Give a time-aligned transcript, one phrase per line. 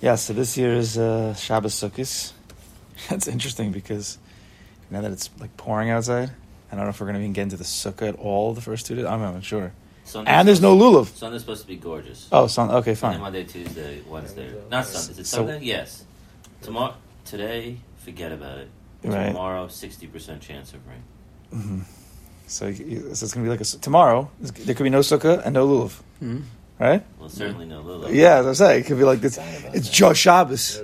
[0.00, 2.32] Yeah, so this year is uh, Shabbos Sukkot.
[3.08, 4.18] That's interesting because
[4.90, 6.30] now that it's like pouring outside,
[6.70, 8.60] I don't know if we're going to even get into the sukkah at all the
[8.60, 9.04] first two days.
[9.04, 9.72] I'm not sure.
[10.04, 11.06] Sunday's And there's no lulav.
[11.16, 12.28] Sunday's supposed to be gorgeous.
[12.30, 12.70] Oh, son.
[12.70, 13.20] Okay, Sunday, fine.
[13.20, 14.52] Monday, Tuesday, Wednesday.
[14.70, 15.12] Not Sunday.
[15.12, 15.60] Is it So- Sunday?
[15.64, 16.04] yes.
[16.62, 16.94] Tomorrow,
[17.24, 18.68] today, forget about it.
[19.04, 19.26] Right.
[19.28, 21.02] Tomorrow, sixty percent chance of rain.
[21.60, 21.80] hmm
[22.46, 24.30] So, so it's going to be like a, s- tomorrow.
[24.40, 26.40] There could be no sukkah and no lulav, Hmm?
[26.78, 27.04] Right?
[27.18, 28.14] Well, certainly no lulav.
[28.14, 29.38] Yeah, as I say, it could be like this.
[29.74, 30.82] It's just Shabbos.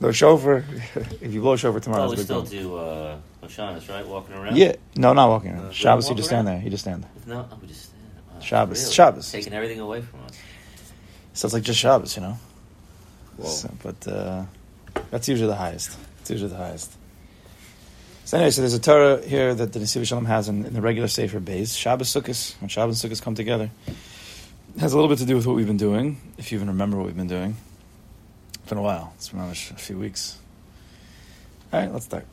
[0.00, 0.64] No shofar.
[1.20, 2.70] if you blow shofar tomorrow, Well, we it's a big still deal.
[2.70, 4.06] do uh, Oshanas, right?
[4.06, 4.56] Walking around.
[4.56, 5.66] Yeah, no, not walking around.
[5.66, 6.60] Uh, Shabbos, you walk just stand there.
[6.62, 7.10] You just stand there.
[7.16, 8.02] If no, oh, we just stand.
[8.34, 8.80] Wow, Shabbos.
[8.82, 8.94] really?
[8.94, 9.32] Shabbos.
[9.32, 10.38] Taking everything away from us.
[11.32, 12.38] So it's like just Shabbos, you know.
[13.38, 13.48] Whoa.
[13.48, 14.44] So, but uh,
[15.10, 15.96] that's usually the highest.
[16.20, 16.92] It's usually the highest.
[18.24, 20.82] So anyway, so there's a Torah here that the Nesiv Shalom has in, in the
[20.82, 21.74] regular Sefer base.
[21.74, 23.94] Shabbos Sukkot, when Shabbos and Sukkot come together, it
[24.78, 26.96] has a little bit to do with what we've been doing, if you even remember
[26.96, 27.56] what we've been doing.
[28.54, 29.12] It's been a while.
[29.16, 30.38] It's been almost a few weeks.
[31.72, 32.24] All right, let's start.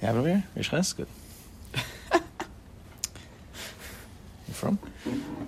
[0.00, 0.44] You have it over here?
[0.54, 0.92] Rish Ches?
[0.92, 1.08] Good.
[1.74, 1.80] you
[4.52, 4.78] from?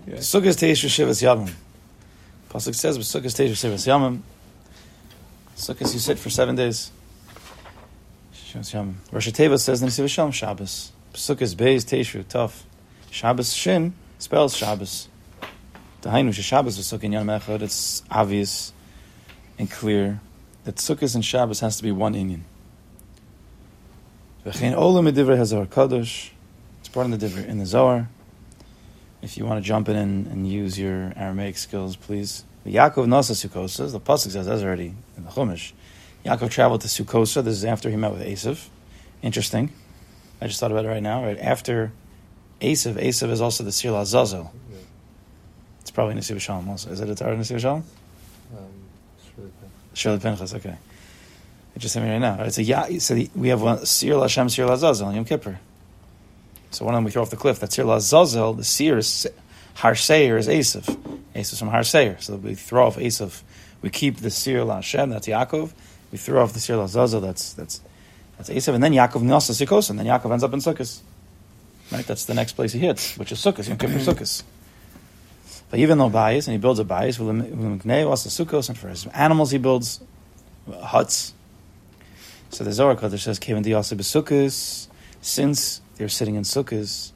[0.07, 0.17] Yeah.
[0.17, 1.53] Sukkot Teish Shivas Yavim.
[2.51, 4.21] Pasuk says, "But Sukkot Teish Shivas Yavim."
[5.57, 6.91] Sukkot you sit for seven days.
[8.35, 8.95] Shivas Yavim.
[9.13, 10.93] Rosh Teva says Shalom Shabbos.
[11.13, 12.65] Sukkot Beis Teishu Tough.
[13.11, 15.09] Shabbos Shin spells Shabbos.
[16.05, 17.63] The Hainu Shabbos is Sukkot Yan Echad.
[17.63, 18.75] It's obvious
[19.59, 20.21] and clear
[20.65, 22.43] that Sukkot and Shabbos has to be one inyan.
[24.45, 26.29] V'chein Olam Medivrei Hazar Kadosh.
[26.81, 28.11] It's part of the Divrei in the Zohar.
[29.23, 32.45] If you want to jump in and, and use your Aramaic skills, please.
[32.65, 35.73] The Yaakov Nasa Sukkosa, the Pasuk says that's already in the Chumash.
[36.27, 37.43] Yaakov traveled to Sukkosa.
[37.43, 38.69] This is after he met with Esav.
[39.23, 39.73] Interesting.
[40.43, 41.25] I just thought about it right now.
[41.25, 41.93] Right after
[42.61, 44.53] Esav, Esav is also the Sir Lazazel.
[45.95, 46.91] Probably Nesiv Shalom also.
[46.91, 47.85] Is it a Torah Nesiv Shalom?
[48.57, 48.65] Um,
[49.17, 49.97] it's really bad.
[49.97, 50.77] Shirley Pinchas, okay.
[51.75, 52.43] It just hit me right now.
[52.43, 55.59] It's a ya, so we have one Sir Lashem, Sir Lazazel, Yom Kippur.
[56.73, 57.61] So one of them we throw off the cliff.
[57.61, 58.57] That's Sir Lazazel.
[58.57, 59.29] The Sir is
[59.75, 60.85] Har Seir is Esav.
[61.35, 62.17] Esav from Har Seir.
[62.21, 63.43] So we throw off Esav.
[63.81, 65.73] We keep the Sir Lashem, that's Yaakov.
[66.11, 67.81] We throw off the Sir Lazazel, that's that's
[68.37, 68.75] that's Esav.
[68.75, 71.01] And then Yaakov Nasa Sikos, and then Yaakov ends up in Sukkot.
[71.93, 72.05] Right?
[72.05, 74.43] That's the next place he hits, which is Sukkot, Yom Kippur Sukkot.
[75.75, 79.51] But even though bias, and he builds a bias, also Sukkos, and for his animals
[79.51, 80.01] he builds
[80.71, 81.35] huts.
[82.51, 84.87] So the Zohar Kodesh says, "Kevin diyase besukkos."
[85.21, 87.11] Since they're sitting in sukkahs,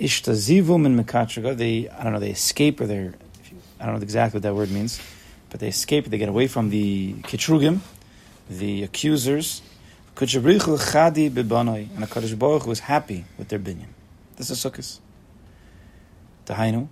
[0.00, 1.54] ishtazivum and mekatraga.
[1.54, 3.12] They, I don't know, they escape or they're,
[3.78, 4.98] I don't know exactly what that word means,
[5.50, 6.06] but they escape.
[6.06, 7.80] They get away from the kitrugim,
[8.48, 9.60] the accusers.
[10.18, 13.88] And Hakadosh Baruch was happy with their binyan.
[14.36, 15.00] This is sukkahs.
[16.46, 16.88] Tahainu.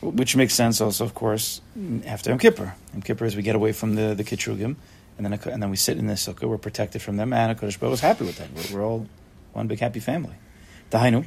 [0.00, 1.60] Which makes sense also, of course,
[2.06, 2.74] after Yom Kippur.
[2.94, 4.76] Yom Kippur is we get away from the, the Kitrugim,
[5.18, 7.78] and then, and then we sit in the sukkah, we're protected from them, and HaKadosh
[7.78, 8.48] Baruch is happy with that.
[8.54, 9.06] We're, we're all
[9.52, 10.34] one big happy family.
[10.90, 11.26] Dahainu,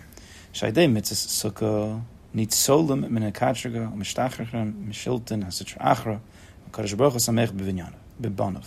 [0.54, 1.16] Shaydei mitzvah
[1.52, 2.02] sukkah,
[2.36, 6.20] nitzolim min hakatraga, mishtachrachem, mishilton, hasitra achra,
[6.72, 8.66] HaKadosh Baruch samech bevinyana, bebanov.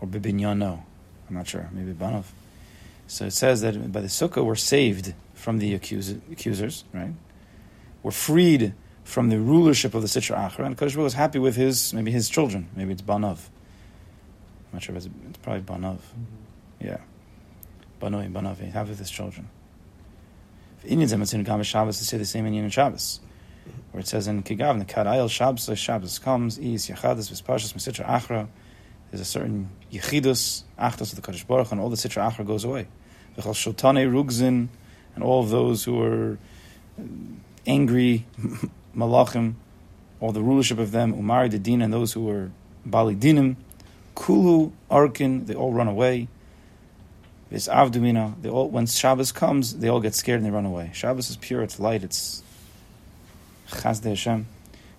[0.00, 0.80] Or bebinyano,
[1.28, 2.26] I'm not sure, maybe banov.
[3.08, 7.12] So it says that by the sukkah we're saved from the accus- accusers, right?
[8.04, 11.92] We're freed from the rulership of the Sitra Achra, and Kodesh is happy with his,
[11.94, 12.68] maybe his children.
[12.76, 13.38] Maybe it's Banov.
[13.38, 15.96] I'm not sure if it's, it's probably Banov.
[15.96, 16.86] Mm-hmm.
[16.86, 16.98] Yeah.
[18.00, 19.48] Banoi, Banov, he's happy with his children.
[20.78, 23.20] If Indians have in Gama Shabbos, they say the same in Yin Shabbos.
[23.92, 28.48] Where it says in Kigav, the Kadayel Shabbos, Shabbos comes, Is, Yachadis, Vispashas, Sitra Achra.
[29.10, 32.64] There's a certain Yechidus, Achdos of the Kodesh Baruch, and all the Sitra Achra goes
[32.64, 32.86] away.
[33.38, 34.68] V'chal Shotane Rugzin,
[35.14, 36.38] and all of those who are
[37.66, 38.26] angry
[38.96, 39.54] malachim,
[40.20, 42.50] all the rulership of them, Umari the Din, and those who were
[42.86, 43.56] Bali Dinim,
[44.14, 46.28] Kulu, Arkin, they all run away.
[47.50, 50.90] This Avdumina, they all when Shabbos comes, they all get scared and they run away.
[50.94, 52.42] Shabbos is pure, it's light, it's
[53.70, 54.46] Hashem.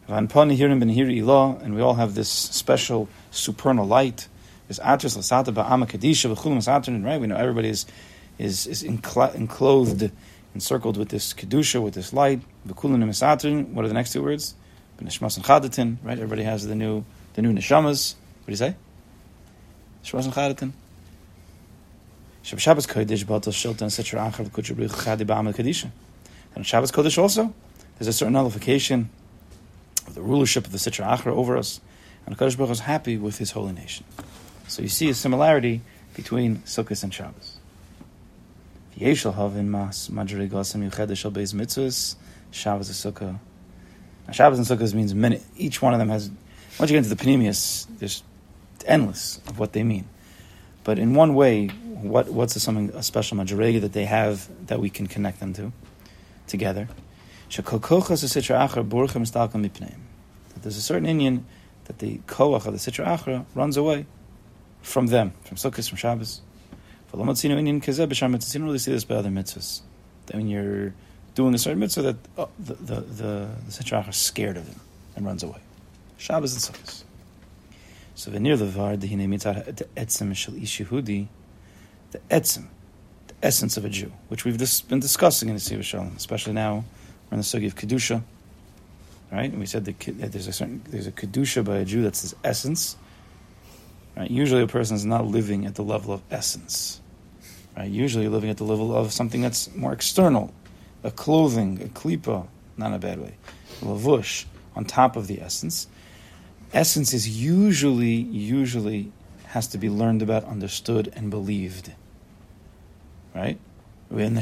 [0.07, 4.27] Ben Hiri Ilah, and we all have this special supernal light.
[4.68, 7.21] This Atris Lasata Ba'ama right?
[7.21, 7.85] We know everybody is
[8.38, 10.11] is, is enclo- enclothed,
[10.56, 12.42] encircled with this kedusha, with this light.
[12.68, 13.68] V'kulim Nemisatrin.
[13.69, 14.56] What are the next two words?
[14.98, 16.18] B'nishmas and Chadatin, right?
[16.18, 18.16] Everybody has the new the new neshamas.
[18.16, 18.75] What do you say?
[20.04, 20.72] Nishmas and Chadatin.
[22.44, 25.90] Shab Shabbos Kodesh Batal Shiltan Sitra Achar L'Kuchabrich Chadi Ba'ama Kadisha.
[26.56, 27.54] And Shabbos Kodesh also,
[27.98, 29.10] there's a certain nullification
[30.07, 31.81] of the rulership of the Sitra Achra over us,
[32.25, 34.06] and Hakadosh Baruch is happy with His holy nation.
[34.68, 35.81] So you see a similarity
[36.13, 37.55] between Sukkot and Shabbos.
[38.97, 42.15] Yeshal havin mas madrigas and yuchedesh al beis mitzvahs
[42.56, 43.38] Shabbos is Sukkah.
[44.27, 45.42] Now, Shabbos and Sukkot means many.
[45.57, 46.31] Each one of them has.
[46.80, 48.24] Once you get into the Panemius, there's
[48.86, 50.06] endless of what they mean.
[50.86, 54.80] But in one way, what what's the, something a special madrega that they have that
[54.80, 55.74] we can connect them to
[56.47, 56.88] together?
[57.50, 57.65] That
[60.62, 61.44] there's a certain inyan
[61.86, 64.06] that the koach of the Sitra Achra runs away
[64.81, 66.42] from them, from Sukkot, from Shabbos.
[67.15, 68.53] V'lomatzinu inyan kazeh b'shar mitzvahs.
[68.53, 69.81] You don't really see this by other mitzvahs.
[70.25, 70.94] That when you're
[71.33, 74.79] doing a certain mitzvah, that oh, the, the, the, the is scared of him
[75.15, 75.59] and runs away.
[76.17, 77.03] Shabbos and Sukkot.
[78.15, 81.27] So venir levar dehine mitzad etzem shel ish Yehudi,
[82.12, 82.67] the etzem,
[83.27, 86.53] the essence of a Jew, which we've dis- been discussing in the Siva Shalom, especially
[86.53, 86.83] now
[87.29, 88.21] we're in the sugi of kedusha,
[89.31, 89.50] right?
[89.50, 90.00] And we said that
[90.31, 92.97] there's a certain there's a kedusha by a Jew that's his essence.
[94.15, 94.31] Right?
[94.31, 97.01] Usually, a person is not living at the level of essence.
[97.77, 97.89] Right?
[97.89, 100.54] Usually, you're living at the level of something that's more external,
[101.04, 103.36] a clothing, a klipa, not in a bad way,
[103.81, 104.45] a lavush
[104.75, 105.88] on top of the essence
[106.75, 109.12] essence is usually usually
[109.48, 111.92] has to be learned about, understood, and believed.
[113.33, 113.57] Right?
[114.10, 114.42] We're in the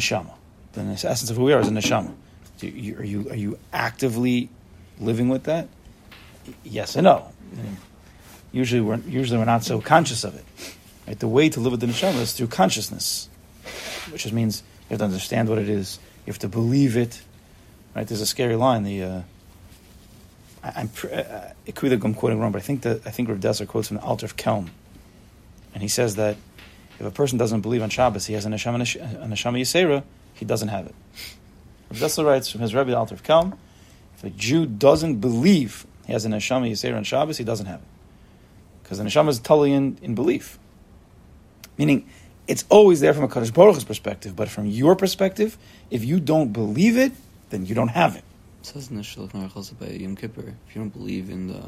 [1.05, 2.13] essence of who we are is in the shama.
[2.61, 4.49] Are you, are you are you actively
[4.99, 5.67] living with that?
[6.63, 7.31] Yes and no.
[8.51, 10.45] Usually we're usually we're not so conscious of it.
[11.07, 11.19] Right?
[11.19, 13.29] The way to live with the neshama is through consciousness,
[14.11, 15.99] which just means you have to understand what it is.
[16.25, 17.21] You have to believe it.
[17.95, 18.07] Right?
[18.07, 18.83] There's a scary line.
[18.83, 19.21] The uh,
[20.63, 23.11] I- I'm pr- uh, it could be I'm quoting wrong, but I think that I
[23.11, 24.69] think Rav Dessler quotes from the Alter of Kelm,
[25.73, 26.37] and he says that
[26.99, 30.03] if a person doesn't believe on Shabbos, he has a neshama a neshama yisera,
[30.33, 30.95] he doesn't have it.
[31.91, 33.57] Rav Dessler writes from his Rebbe the Alter of Kelm,
[34.15, 37.81] if a Jew doesn't believe he has a neshama yisera on Shabbos, he doesn't have
[37.81, 37.87] it,
[38.81, 40.57] because the neshama is totally in, in belief,
[41.77, 42.07] meaning.
[42.45, 45.57] It's always there from a Kaddish Baruch's perspective, but from your perspective,
[45.89, 47.13] if you don't believe it,
[47.51, 48.23] then you don't have it.
[48.61, 51.63] It says in the Shulchan Aruch by Yom Kippur, if you don't believe in the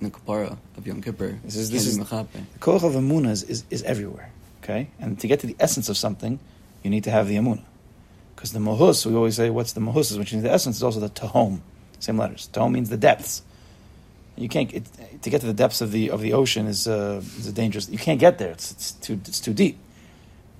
[0.00, 1.96] in the kapara of Yom Kippur, This is- this is-.
[1.98, 4.30] The koach of emuna is, is, is everywhere.
[4.64, 6.40] Okay, and to get to the essence of something,
[6.82, 7.62] you need to have the emuna.
[8.34, 10.16] Because the mohus, we always say, what's the mohus?
[10.18, 11.60] Which means the essence is also the tahom.
[12.00, 12.48] Same letters.
[12.52, 13.42] Tahom means the depths.
[14.36, 14.86] You can't it,
[15.22, 17.88] to get to the depths of the of the ocean is uh, is a dangerous.
[17.88, 18.50] You can't get there.
[18.50, 19.78] It's, it's too it's too deep.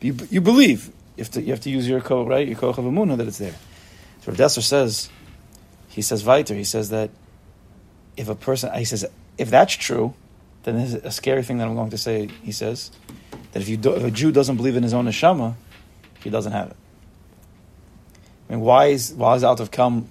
[0.01, 2.79] You you believe you have to you have to use your koach right your koach
[2.79, 3.55] of that it's there.
[4.21, 5.11] So Rav Dessler says,
[5.89, 6.55] he says weiter.
[6.55, 7.11] He says that
[8.17, 9.07] if a person he says
[9.39, 10.15] if that's true,
[10.65, 12.29] then there's a scary thing that I'm going to say.
[12.43, 12.91] He says
[13.53, 15.55] that if you do, if a Jew doesn't believe in his own neshama,
[16.23, 16.77] he doesn't have it.
[18.49, 20.07] I mean, why is why is Alter of Kelm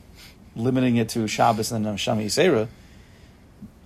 [0.55, 2.67] limiting it to Shabbos and neshama Yisera?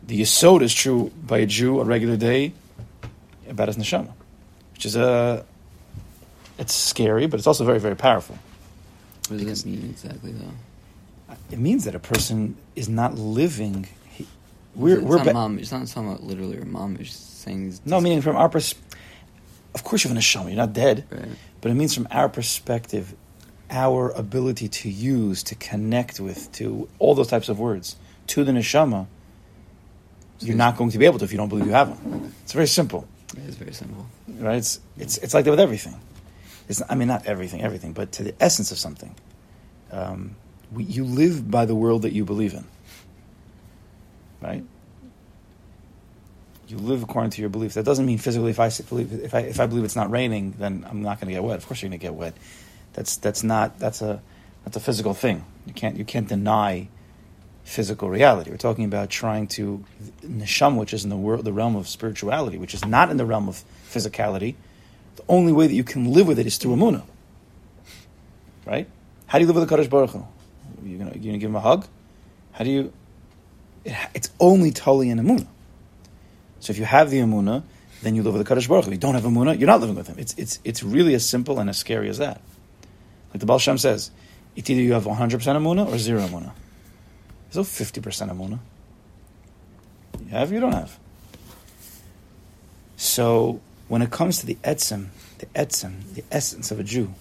[0.08, 2.54] The Yisod is true by a Jew a regular day
[3.50, 4.12] about his neshama,
[4.74, 5.46] which is a
[6.58, 8.38] it's scary, but it's also very very powerful.
[9.30, 11.36] What does that mean exactly, though?
[11.52, 13.88] It means that a person is not living.
[14.12, 14.28] He,
[14.76, 15.58] we're it's we're not ba- mom.
[15.58, 16.98] It's not talking about literally or mom.
[17.00, 17.82] It's saying these.
[17.86, 18.76] no meaning from our pers-
[19.74, 20.48] Of course, you have a neshama.
[20.48, 21.06] You're not dead.
[21.10, 21.26] Right.
[21.62, 23.16] But it means from our perspective,
[23.72, 27.96] our ability to use, to connect with, to all those types of words,
[28.28, 29.08] to the neshama,
[30.40, 32.34] you're not going to be able to if you don't believe you have them.
[32.44, 34.06] It's very simple, It is very simple.
[34.40, 34.58] right?
[34.58, 35.96] It's, it's, it's like that with everything.
[36.68, 39.16] It's, I mean, not everything, everything, but to the essence of something.
[39.92, 40.36] Um,
[40.72, 42.66] we, you live by the world that you believe in,
[44.42, 44.64] right?
[46.68, 47.76] You live according to your beliefs.
[47.76, 48.50] That doesn't mean physically.
[48.50, 51.28] If I believe, if I if I believe it's not raining, then I'm not going
[51.28, 51.58] to get wet.
[51.58, 52.34] Of course, you're going to get wet.
[52.94, 54.20] That's that's not that's a
[54.64, 55.46] that's a physical thing.
[55.68, 56.88] You can't you can't deny
[57.66, 58.52] physical reality.
[58.52, 59.84] We're talking about trying to
[60.24, 63.26] neshama, which is in the world, the realm of spirituality, which is not in the
[63.26, 64.56] realm of physicality.
[65.18, 67.04] The only way that you can live with it is through amuna.
[68.66, 68.88] Right?
[69.26, 70.26] How do you live with the Kaddish Baruch Hu?
[70.84, 71.88] You gonna you gonna give him a hug?
[72.52, 72.94] How do you?
[73.84, 75.48] It, it's only totally in amuna.
[76.60, 77.64] So if you have the amuna,
[78.04, 78.92] then you live with the Kaddish Baruch Hu.
[78.92, 80.18] If you don't have amuna, you're not living with him.
[80.20, 82.42] It's it's it's really as simple and as scary as that.
[83.34, 84.12] Like the Baal Shem says,
[84.56, 86.52] it's either you have 100 percent amuna or zero amuna.
[87.56, 88.60] There's no 50 percent amuna.
[90.20, 91.00] You have, you don't have.
[92.98, 95.08] So when it comes to the etzem,
[95.38, 97.14] the etzem, the essence of a Jew,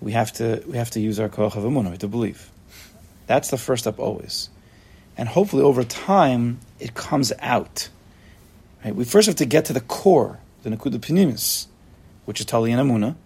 [0.00, 2.50] we have to we have to use our koach of to believe.
[3.26, 4.48] That's the first step always,
[5.18, 7.90] and hopefully over time it comes out.
[8.82, 8.94] Right?
[8.94, 11.66] We first have to get to the core, the nakuda pinimis,
[12.24, 13.16] which is tali and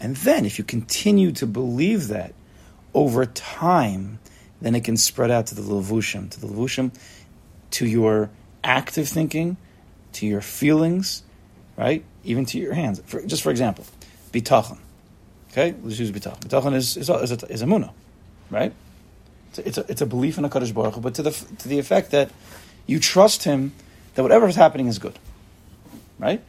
[0.00, 2.34] and then if you continue to believe that
[2.92, 4.18] over time,
[4.60, 6.92] then it can spread out to the levushim, to the levushim,
[7.72, 8.30] to your
[8.62, 9.56] active thinking,
[10.12, 11.22] to your feelings,
[11.76, 12.04] right?
[12.24, 13.02] Even to your hands.
[13.04, 13.84] For, just for example,
[14.32, 14.78] bitachon.
[15.50, 16.40] Okay, let's use bitachon.
[16.40, 17.92] Bitachon is is a, is a, is a muna,
[18.50, 18.72] right?
[19.50, 21.30] It's a, it's a, it's a belief in a Kaddish Baruch Hu, but to the
[21.30, 22.30] to the effect that
[22.86, 23.72] you trust him
[24.14, 25.18] that whatever is happening is good,
[26.18, 26.42] right?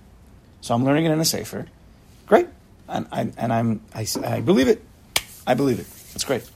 [0.61, 1.67] So I'm learning it in a sefer,
[2.25, 2.47] great,
[2.87, 4.83] and I, and I'm I, I believe it,
[5.45, 5.87] I believe it.
[6.13, 6.49] That's great.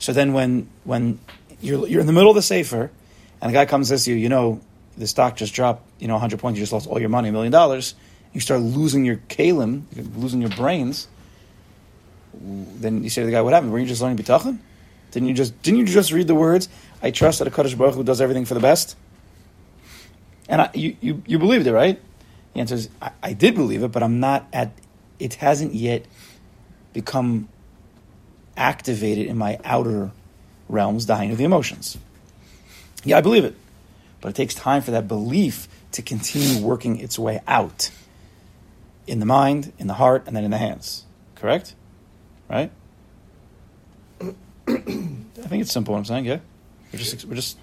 [0.00, 1.20] So then when when
[1.60, 2.90] you're you're in the middle of the sefer,
[3.40, 4.60] and a guy comes says to you, you know,
[4.96, 7.32] the stock just dropped, you know, 100 points, you just lost all your money, a
[7.32, 7.94] million dollars.
[8.32, 9.82] You start losing your kalim,
[10.16, 11.06] losing your brains.
[12.34, 13.72] Then you say to the guy, "What happened?
[13.72, 14.58] Were you just learning bitachon?
[15.10, 16.68] Didn't you just didn't you just read the words?
[17.02, 18.96] I trust that a Kaddish Baruch Hu does everything for the best."
[20.48, 22.00] And I, you, you you believed it, right?
[22.54, 24.72] The answer is, I, I did believe it, but I'm not at.
[25.18, 26.06] It hasn't yet
[26.92, 27.48] become
[28.56, 30.10] activated in my outer
[30.68, 31.98] realms, dying of the emotions.
[33.04, 33.54] Yeah, I believe it,
[34.20, 37.90] but it takes time for that belief to continue working its way out
[39.06, 41.04] in the mind, in the heart, and then in the hands.
[41.34, 41.74] Correct?
[42.48, 42.70] Right?
[44.20, 44.26] I
[44.74, 45.92] think it's simple.
[45.94, 46.38] What I'm saying, yeah.
[46.92, 47.56] We're just we're just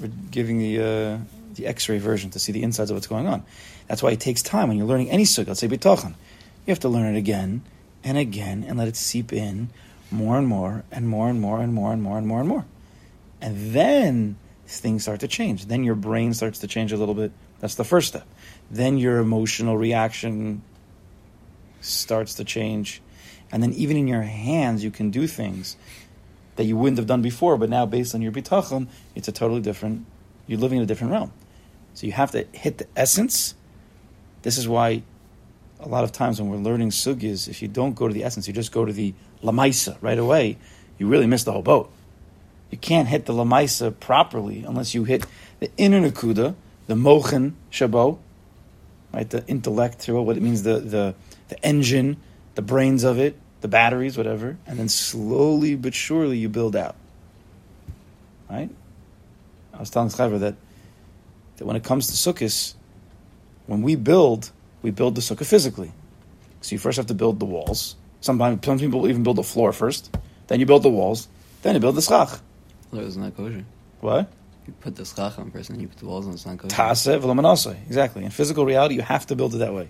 [0.00, 1.18] we're giving the uh,
[1.54, 3.44] the X-ray version to see the insides of what's going on.
[3.88, 5.48] That's why it takes time when you're learning any sukkah.
[5.48, 6.14] Let's say bitachon,
[6.66, 7.62] you have to learn it again
[8.02, 9.70] and again and let it seep in
[10.10, 12.66] more and more and more and more and more and more and more and more,
[13.40, 15.66] and then things start to change.
[15.66, 17.32] Then your brain starts to change a little bit.
[17.60, 18.26] That's the first step.
[18.70, 20.62] Then your emotional reaction
[21.80, 23.02] starts to change.
[23.52, 25.76] And then even in your hands, you can do things
[26.56, 29.60] that you wouldn't have done before, but now based on your bitachon, it's a totally
[29.60, 30.06] different,
[30.46, 31.32] you're living in a different realm.
[31.94, 33.54] So you have to hit the essence.
[34.42, 35.02] This is why
[35.82, 38.46] a lot of times when we're learning sugyas, if you don't go to the essence,
[38.46, 40.58] you just go to the lamaisa right away,
[40.98, 41.90] you really miss the whole boat.
[42.70, 45.24] You can't hit the lamaisa properly unless you hit
[45.58, 46.54] the inner nakuda,
[46.86, 48.18] the mochen shabo,
[49.12, 49.28] right?
[49.28, 51.14] The intellect, what it means, the, the,
[51.48, 52.18] the engine,
[52.54, 56.96] the brains of it, the batteries, whatever, and then slowly but surely you build out.
[58.48, 58.70] Right?
[59.72, 60.54] I was telling Schreiber that,
[61.56, 62.74] that when it comes to sukkahs,
[63.66, 64.50] when we build,
[64.82, 65.92] we build the sukkah physically.
[66.60, 67.96] So you first have to build the walls.
[68.20, 70.16] Sometimes some people even build the floor first.
[70.46, 71.28] Then you build the walls.
[71.62, 72.40] Then you build the schach.
[72.90, 73.64] Well, it's not kosher.
[74.00, 74.30] What?
[74.66, 76.34] You put the schach on first, and you put the walls on.
[76.34, 76.74] It's not kosher.
[76.74, 77.76] Tase v'lamanase.
[77.86, 78.24] Exactly.
[78.24, 79.88] In physical reality, you have to build it that way.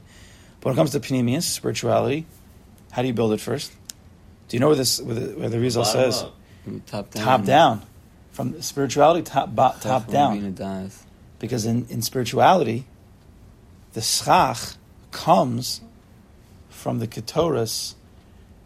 [0.61, 2.27] But when it comes to panemius, spirituality,
[2.93, 3.73] how do you build it first?
[4.49, 6.25] Do you know where this where the, where the Rizal says.
[6.87, 7.25] Top down.
[7.25, 7.83] top down,
[8.33, 10.55] from spirituality top bo- top down?
[11.39, 12.85] Because in, in spirituality,
[13.95, 14.75] the schach
[15.13, 15.81] comes
[16.69, 17.95] from the ketoras,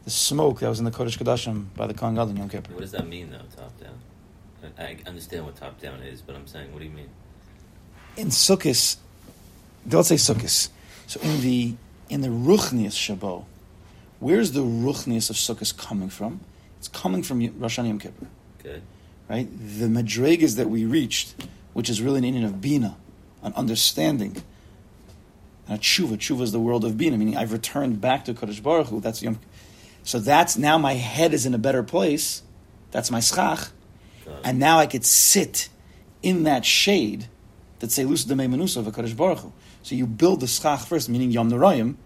[0.04, 2.72] the smoke that was in the Kodesh Kodashim by the Kohen Gadol Yom Kippur.
[2.74, 3.98] What does that mean, though, top down?
[4.78, 7.08] I, understand what top down is, but I'm saying, what do you mean?
[8.16, 8.96] in Sukkot,
[9.88, 10.68] don't say Sukkot.
[11.06, 11.74] So in the
[12.08, 13.44] in the Ruchnius Shabo,
[14.20, 16.40] where's the Ruchnius of Sukkot coming from?
[16.78, 18.26] It's coming from Rosh Hashanah Yom Kippur,
[18.60, 18.80] Okay.
[19.28, 19.48] right?
[19.50, 21.34] The madregas that we reached,
[21.72, 22.96] which is really an inyan of Bina,
[23.42, 24.42] an understanding.
[25.66, 28.62] And a tshuva, tshuva is the world of Bina, meaning I've returned back to Kodesh
[28.62, 29.00] Baruch Hu.
[29.00, 29.38] That's Yom.
[30.02, 32.42] So that's now my head is in a better place.
[32.90, 33.68] That's my schach.
[34.42, 35.68] And now I could sit
[36.23, 37.28] in that shade
[37.78, 39.52] that say Lusa de Menusa of a Kadosh Baruch Hu.
[39.83, 41.97] So you build the schach first, meaning Yom Narayim.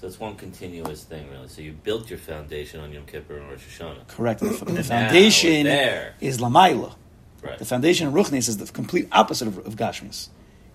[0.00, 1.46] So it's one continuous thing, really.
[1.46, 4.08] So you built your foundation on Yom Kippur and Rosh Hashanah.
[4.08, 4.40] Correct.
[4.40, 4.50] The,
[4.82, 6.14] foundation there.
[6.20, 6.96] is Lamaila.
[7.40, 7.58] Right.
[7.58, 10.28] The foundation of Ruchnis is the complete opposite of, of Gashmis.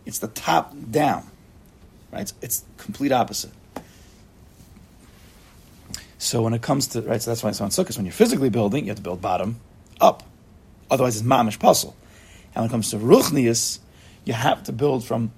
[0.05, 1.29] It's the top down.
[2.17, 2.23] Right?
[2.23, 3.51] It's, it's complete opposite.
[6.17, 7.95] So when it comes to right, so that's why it's on Sukkot.
[7.95, 9.59] When you're physically building, you have to build bottom
[10.01, 10.23] up.
[10.89, 11.95] Otherwise, it's mamish puzzle.
[12.55, 13.77] And when it comes to ruchnius,
[14.25, 15.31] you have to build from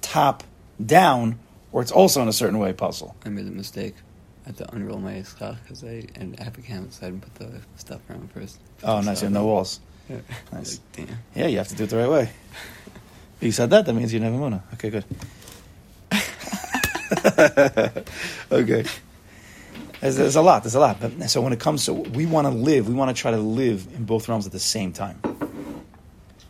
[0.00, 0.42] top
[0.84, 1.38] down,
[1.70, 3.14] or it's also in a certain way puzzle.
[3.26, 3.94] I made a mistake.
[4.44, 7.00] I had to unroll my schach because I and I have a canvas.
[7.02, 8.58] I didn't put the stuff around first.
[8.82, 9.20] Oh, nice.
[9.20, 9.80] You have no walls.
[10.08, 10.20] Yeah.
[10.50, 10.80] Nice.
[10.98, 11.18] Like, damn.
[11.34, 12.30] Yeah, you have to do it the right way.
[13.42, 14.74] You said that, that means you never want to.
[14.74, 15.04] Okay, good.
[18.52, 18.84] okay.
[20.00, 20.64] There's, there's a lot.
[20.64, 21.00] There's a lot.
[21.00, 22.88] But, so when it comes to, we want to live.
[22.88, 25.20] We want to try to live in both realms at the same time.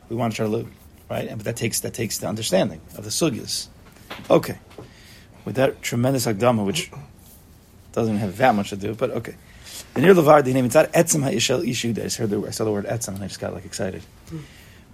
[0.08, 0.68] We want to try to live,
[1.10, 1.28] right?
[1.28, 3.68] And but that takes that takes the understanding of the sugyas.
[4.30, 4.58] Okay.
[5.44, 6.90] With that tremendous agdama, which
[7.92, 9.34] doesn't have that much to do, but okay.
[9.94, 11.90] The near levar the name it's not etzem ha'ishel ishu.
[11.90, 14.02] I just heard the I saw the word etzem and I just got like excited.
[14.28, 14.38] Hmm.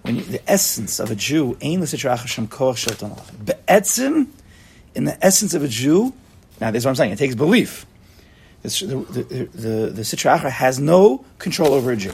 [0.01, 4.27] When you, the essence of a Jew ain't l'sitra Hashem koach shel tanach.
[4.99, 6.13] In the essence of a Jew.
[6.59, 7.13] Now this is what I'm saying.
[7.13, 7.85] It takes belief.
[8.63, 12.13] The the the, the Sitra Achra has no control over a Jew.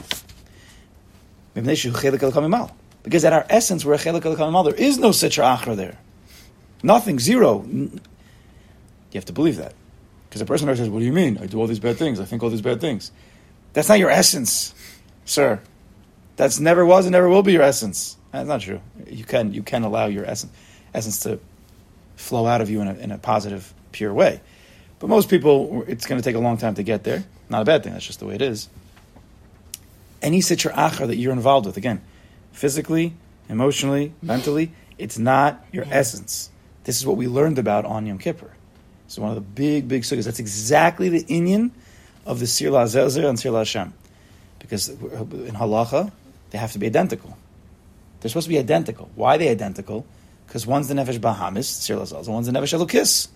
[1.52, 4.62] Because at our essence, we're a chelik al.
[4.62, 5.98] There is no Sitra Achra there.
[6.84, 7.64] Nothing, zero.
[7.66, 7.90] You
[9.14, 9.74] have to believe that.
[10.28, 11.38] Because a person says, What do you mean?
[11.38, 12.20] I do all these bad things.
[12.20, 13.10] I think all these bad things.
[13.72, 14.76] That's not your essence,
[15.24, 15.60] sir.
[16.36, 18.16] That's never was and never will be your essence.
[18.30, 18.80] That's not true.
[19.08, 20.52] You can you can allow your essence
[20.94, 21.40] essence to
[22.16, 24.40] flow out of you in a, in a positive, pure way.
[24.98, 27.24] But most people, it's going to take a long time to get there.
[27.48, 27.92] Not a bad thing.
[27.92, 28.68] That's just the way it is.
[30.22, 32.00] Any sitra achar that you're involved with, again,
[32.52, 33.12] physically,
[33.48, 36.50] emotionally, mentally, it's not your essence.
[36.84, 38.50] This is what we learned about on Yom Kippur.
[39.04, 40.24] It's one of the big, big sugyas.
[40.24, 41.70] That's exactly the inyan
[42.24, 43.92] of the Sir LaZelzer and Sir LaShem.
[44.58, 46.10] Because in halacha,
[46.50, 47.36] they have to be identical.
[48.20, 49.10] They're supposed to be identical.
[49.14, 50.06] Why are they identical?
[50.46, 53.28] Because one's the Nefesh Bahamis, Sir LaZelzer, one's the Nefesh Elukis.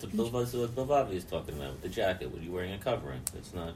[0.00, 2.30] The what Bilvavi is talking about the jacket.
[2.32, 3.72] When you're wearing a covering, it's not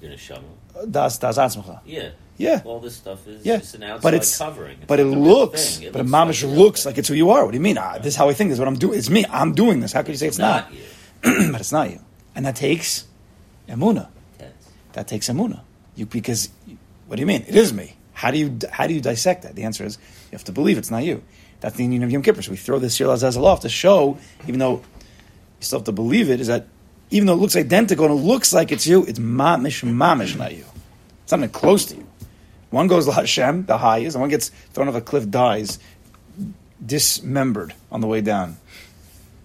[0.00, 0.44] your neshama.
[0.90, 1.80] Das, das Atzmacha.
[1.84, 2.10] Yeah.
[2.36, 2.62] Yeah.
[2.64, 3.56] All this stuff is Yeah.
[3.58, 4.76] just an outside But it's, covering.
[4.78, 5.92] It's but it not the real looks, thing.
[5.92, 7.44] but it looks mamish real looks like it's who you are.
[7.44, 7.78] What do you mean?
[7.78, 8.50] Ah, this is how I think.
[8.50, 8.98] This is what I'm doing.
[8.98, 9.24] It's me.
[9.30, 9.92] I'm doing this.
[9.92, 10.72] How could you say it's not?
[10.72, 10.80] you.
[11.52, 12.00] but it's not you.
[12.36, 13.06] And that takes
[13.68, 14.08] emuna.
[14.38, 14.52] Yes.
[14.92, 15.60] That takes emuna.
[15.96, 16.50] You because
[17.06, 17.44] what do you mean?
[17.48, 17.96] It is me.
[18.12, 19.54] How do you how do you dissect that?
[19.56, 19.98] The answer is
[20.34, 21.22] you have to believe it's not you.
[21.60, 22.42] That's the union of Yom Kippur.
[22.42, 24.82] So we throw this Shir Azazel off to show, even though you
[25.60, 26.66] still have to believe it, is that
[27.10, 30.52] even though it looks identical and it looks like it's you, it's mamish mamish not
[30.52, 30.64] you.
[31.30, 32.06] Not close to you.
[32.70, 35.78] One goes to Hashem, the highest, and one gets thrown off a cliff, dies,
[36.84, 38.56] dismembered on the way down.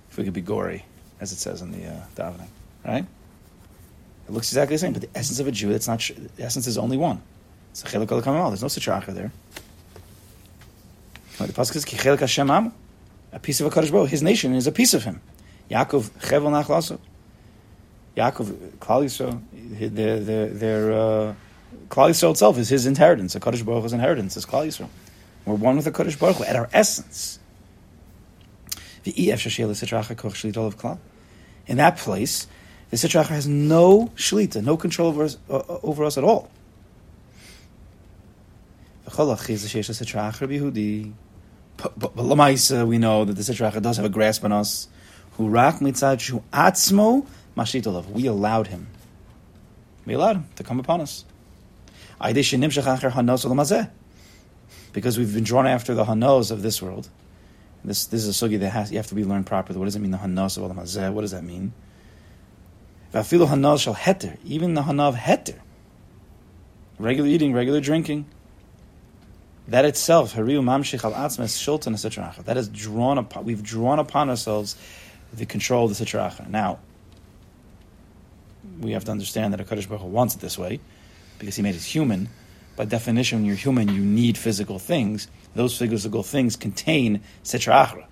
[0.10, 0.86] If we could be gory,
[1.19, 2.48] as it says in the uh, davening,
[2.84, 3.05] right?
[4.27, 6.65] It looks exactly the same, but the essence of a Jew, that's not the essence
[6.65, 7.22] is only one.
[7.69, 7.88] It's a.
[7.89, 9.31] There's no sitracha there.
[11.48, 12.74] The pasuk is ki chelik Hashem am,
[13.31, 14.10] a piece of a Baruch.
[14.10, 15.22] His nation is a piece of him.
[15.72, 17.00] Yaakov chevel nachlaso.
[18.17, 19.41] Yaakov, Klal Yisrael,
[19.96, 20.19] their
[20.50, 21.34] their uh,
[21.88, 23.36] Klal Yisrael itself is his inheritance.
[23.36, 24.89] A Kadosh Baruch's inheritance is Klal Yisrael.
[25.46, 27.39] We're one with the Kadosh Baruch at our essence.
[29.05, 29.13] In
[31.77, 32.48] that place,
[32.89, 36.50] the Sitracha has no shlita, no control over us, uh, over us at all.
[41.82, 44.88] But, but, Lamaisa, we know that the Sitracha does have a grasp on us.
[45.34, 48.10] Who rak mitzad shu atzmo mashitolav.
[48.10, 48.88] We allowed him.
[50.06, 51.24] We allowed him to come upon us.
[54.92, 57.08] Because we've been drawn after the hanos of this world.
[57.86, 59.80] This, this is a sugi that has, you have to be learned properly.
[59.80, 61.13] What does it mean, the hanos of olam?
[61.13, 61.72] What does that mean?
[63.13, 63.30] Even
[64.74, 65.60] the hanav heter.
[66.98, 68.26] Regular eating, regular drinking.
[69.69, 72.43] That itself, hariu mamshich al atzmes shultan sitracha.
[72.45, 73.45] That is drawn upon.
[73.45, 74.75] We've drawn upon ourselves
[75.32, 76.49] the control of the sitracha.
[76.49, 76.79] Now,
[78.82, 80.79] we have to understand that a Kaddish Baruch wants it this way,
[81.38, 82.29] because He made us human.
[82.77, 85.27] By definition, when you're human, you need physical things.
[85.53, 88.05] Those physical things contain sitra achra.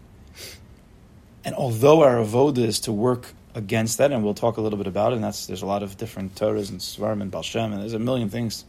[1.44, 4.88] And although our avoda is to work against that, and we'll talk a little bit
[4.88, 7.82] about it, and that's there's a lot of different Torahs and Svarim and Balshem, and
[7.82, 8.64] there's a million things.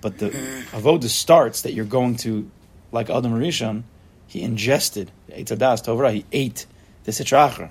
[0.00, 0.30] But the
[0.72, 2.50] avoda starts that you're going to,
[2.92, 3.82] like Adam Rishon,
[4.26, 6.66] he ingested Eitzadas Tovrah, he ate
[7.04, 7.70] the sitra.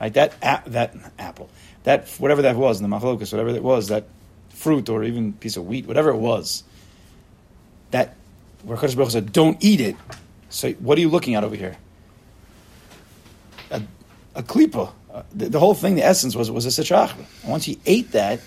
[0.00, 1.48] Right, that that apple,
[1.84, 4.04] that whatever that was in the machlokas, whatever that was, that
[4.50, 6.64] fruit or even piece of wheat, whatever it was,
[7.92, 8.14] that
[8.62, 9.96] where Kodesh Baruch said, "Don't eat it."
[10.50, 11.76] So what are you looking at over here?
[13.70, 13.82] A,
[14.34, 14.92] a klipa.
[15.12, 17.16] Uh, the, the whole thing, the essence was was a sitrach.
[17.42, 18.40] And once he ate that,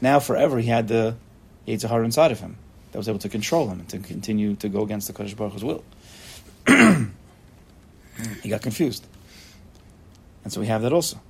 [0.00, 1.14] now forever he had the
[1.66, 2.56] Yetzer Hara inside of him
[2.92, 5.52] that was able to control him and to continue to go against the Kodesh Baruch
[5.52, 5.84] Hu's will.
[6.66, 7.04] Hmm.
[8.42, 9.06] he got confused.
[10.44, 11.20] And so we have that also.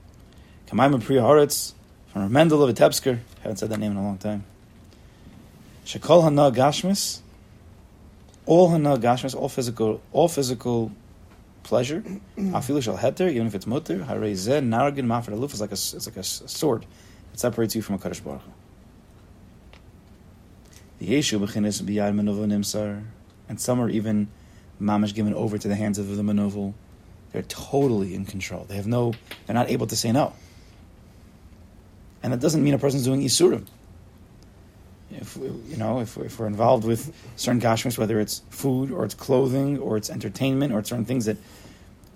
[0.69, 1.75] Kamaim Pri Haaretz
[2.13, 3.19] from Mendel of Vitebsker.
[3.43, 4.45] Haven't said that name in a long time.
[5.85, 7.21] Shekol Hana Gashmis.
[8.47, 10.93] All Hana Gashmis, all physical, all physical
[11.63, 12.01] pleasure.
[12.01, 12.55] Hmm.
[12.55, 13.99] Afilu Shal Heter, even if it's mutter.
[13.99, 16.87] Harei Zeh Naragin Mafred Aluf is like a, it's like a sword.
[17.33, 18.51] It separates you from a Kaddish Baruch Hu.
[21.01, 23.03] The Yeshu Bechinis B'yad Menuvel Nimsar.
[23.49, 24.29] And some are even
[24.81, 26.75] mamish given over to the hands of the Menuvel.
[27.33, 28.65] They're totally in control.
[28.69, 29.15] They have no,
[29.47, 30.35] they're not able to say no.
[32.23, 33.67] And that doesn't mean a person's doing Isurim.
[35.11, 39.05] If, we- you know, if, if we're involved with certain gashmis, whether it's food or
[39.05, 41.39] it's clothing or it's entertainment or it's certain things that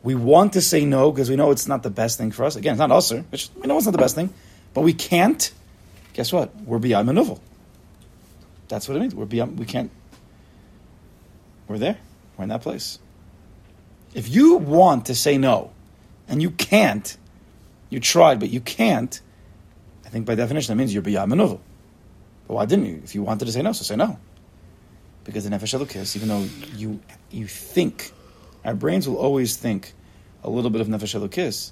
[0.03, 2.55] we want to say no because we know it's not the best thing for us.
[2.57, 3.19] Again, it's not us, sir.
[3.33, 4.33] It's- We know it's not the best thing,
[4.75, 5.51] but we can't.
[6.13, 6.55] Guess what?
[6.61, 7.41] We're beyond manuvel.
[8.75, 9.15] That's what it means.
[9.15, 9.57] We're beyond.
[9.57, 9.89] We can't.
[11.69, 11.97] We're there.
[12.37, 12.99] We're in that place.
[14.15, 15.71] If you want to say no,
[16.27, 17.17] and you can't,
[17.89, 19.21] you tried, but you can't.
[20.05, 21.61] I think by definition that means you're beyond manuvel.
[22.49, 23.01] But why didn't you?
[23.05, 24.19] If you wanted to say no, so say no.
[25.23, 26.99] Because the nefesh elokis, even though you
[27.31, 28.11] you think,
[28.65, 29.93] our brains will always think
[30.43, 31.71] a little bit of nefesh elokis,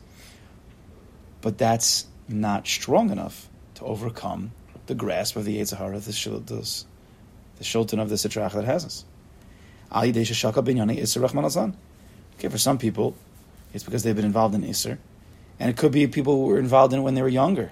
[1.40, 4.52] but that's not strong enough to overcome
[4.86, 6.86] the grasp of the Yetzer Hara, the shil- this
[7.62, 9.04] the shulton of the Sitra that has us.
[9.92, 11.76] Ali Azan.
[12.38, 13.14] Okay, for some people,
[13.72, 14.98] it's because they've been involved in Isser.
[15.60, 17.70] And it could be people who were involved in it when they were younger.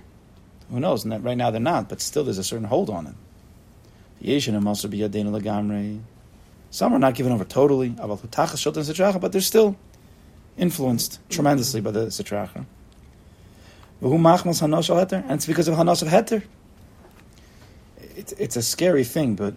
[0.71, 1.05] Who knows?
[1.05, 3.07] And right now they're not, but still there's a certain hold on
[5.27, 6.01] Lagamre.
[6.71, 9.77] Some are not given over totally, but they're still
[10.57, 12.65] influenced tremendously by the Sitracha.
[14.03, 16.43] And it's because of Hanos of Heter.
[18.39, 19.55] It's a scary thing, but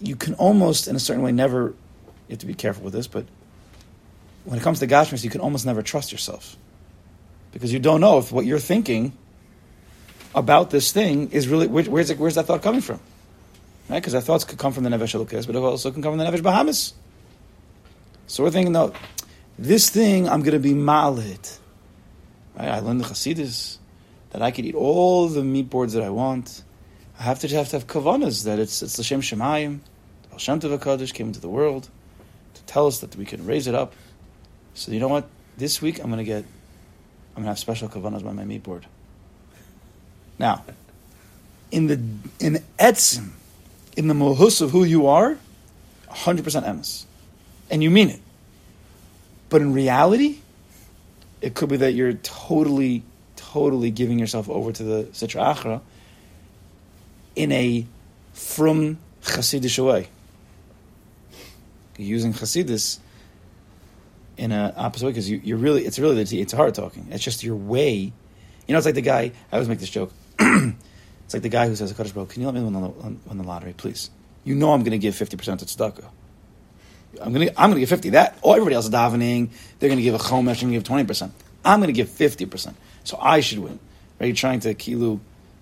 [0.00, 1.74] you can almost, in a certain way, never,
[2.28, 3.26] you have to be careful with this, but
[4.44, 6.56] when it comes to Gashmis, you can almost never trust yourself.
[7.52, 9.12] Because you don't know if what you're thinking
[10.34, 13.00] about this thing is really, where, where's, it, where's that thought coming from?
[13.88, 14.00] Right?
[14.00, 16.18] Because our thoughts could come from the Nefesh Elokis, but it also can come from
[16.18, 16.92] the Nefesh Bahamis.
[18.28, 18.92] So we're thinking, no,
[19.58, 21.40] this thing I'm going to be malid.
[22.56, 22.68] Right?
[22.68, 23.78] I learned the Chassidus
[24.30, 26.62] that I could eat all the meat boards that I want.
[27.20, 29.80] I have to have to have kavanas that it's it's L'Shem Shemayim.
[30.32, 31.90] Al Shem Tov HaKadosh came into the world
[32.54, 33.92] to tell us that we can raise it up.
[34.72, 35.28] So you know what?
[35.58, 36.44] This week I'm going to get,
[37.36, 38.86] I'm going to have special kavanas by my meat board.
[40.38, 40.64] Now,
[41.70, 42.00] in the
[42.42, 43.32] in etzim,
[43.98, 45.36] in the mohus of who you are,
[46.08, 47.04] 100% emes.
[47.70, 48.20] And you mean it.
[49.50, 50.38] But in reality,
[51.42, 53.02] it could be that you're totally,
[53.36, 55.80] totally giving yourself over to the Sitra Achra
[57.36, 57.86] in a
[58.32, 60.08] from Chassidish way.
[61.96, 62.98] Using Chassidus
[64.38, 67.06] in an opposite way because you, you're really, it's really, it's, hard talking.
[67.10, 68.12] It's just your way.
[68.66, 70.12] You know, it's like the guy, I always make this joke.
[70.38, 72.80] it's like the guy who says, a Kaddish Bro, can you let me win the,
[72.80, 74.10] win the lottery, please?
[74.44, 76.08] You know I'm going to give 50% to tzedakah.
[77.20, 78.10] I'm gonna I'm gonna give fifty.
[78.10, 79.50] That oh everybody else is davening.
[79.78, 81.32] They're gonna give a chomesh and give twenty percent.
[81.64, 82.76] I'm gonna give fifty percent.
[83.04, 83.78] So I should win.
[84.18, 84.26] Right?
[84.26, 85.20] You're trying to kilu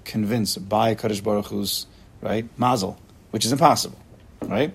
[0.08, 1.86] convince by Kaddish Baruch Hu's
[2.20, 2.98] right mazel,
[3.30, 3.98] which is impossible.
[4.42, 4.72] Right?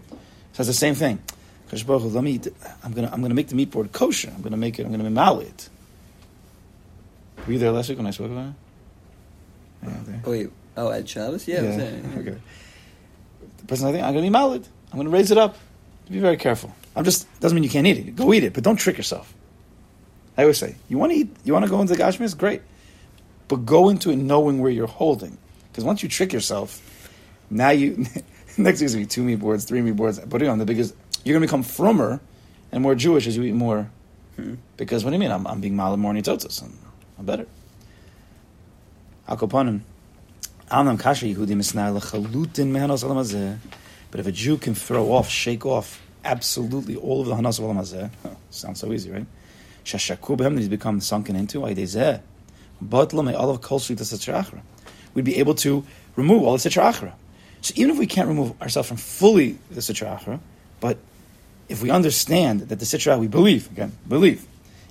[0.53, 1.21] So it's the same thing.
[1.67, 2.39] Kaddish Baruch Hu, let me.
[2.83, 4.31] I'm gonna I'm gonna make the meat board kosher.
[4.33, 4.85] I'm gonna make it.
[4.85, 5.69] I'm gonna mal it.
[7.45, 8.53] Were you there last week when I spoke about it?
[9.83, 10.21] Yeah, there.
[10.23, 10.49] Oh, wait.
[10.77, 11.47] Oh, at Shabbos?
[11.47, 11.61] Yeah.
[11.61, 12.01] There.
[12.17, 12.37] Okay.
[13.57, 14.67] The person I think I'm gonna be malid.
[14.91, 15.57] I'm gonna raise it up.
[16.09, 16.73] Be very careful.
[16.95, 18.15] I'm just doesn't mean you can't eat it.
[18.15, 19.33] Go eat it, but don't trick yourself.
[20.37, 22.61] I always say, you want to eat, you want to go into the Gashmis, great,
[23.53, 25.37] but go into it knowing where you're holding.
[25.71, 26.81] Because once you trick yourself,
[27.51, 28.07] now you
[28.57, 30.19] next is gonna be two meat boards, three meat boards.
[30.19, 32.19] But know, the biggest you're gonna become frummer
[32.71, 33.91] and more Jewish as you eat more.
[34.37, 34.55] Hmm.
[34.75, 35.31] Because what do you mean?
[35.31, 36.63] I'm, I'm being malam more nitotos.
[36.63, 36.75] I'm,
[37.19, 37.45] I'm better.
[39.29, 39.81] Akopanim.
[40.71, 43.59] Alnam kasha Yehudi misnai lechalutin mehanos alam hazeh.
[44.09, 47.75] But if a Jew can throw off, shake off absolutely all of the hanas of
[47.75, 48.09] hazeh,
[48.49, 49.27] sounds so easy, right?
[49.85, 51.61] Shashaku that he's become sunken into,
[52.89, 54.61] But lame olav kol shlitas
[55.13, 57.13] We'd be able to remove all the sitra
[57.61, 60.39] So even if we can't remove ourselves from fully the sitra
[60.79, 60.97] but
[61.69, 64.45] if we understand that the sitra we believe again believe,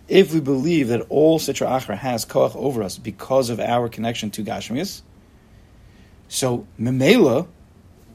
[0.09, 4.31] if we believe that all sitra achra has koach over us because of our connection
[4.31, 5.03] to gashmias,
[6.29, 7.47] so memela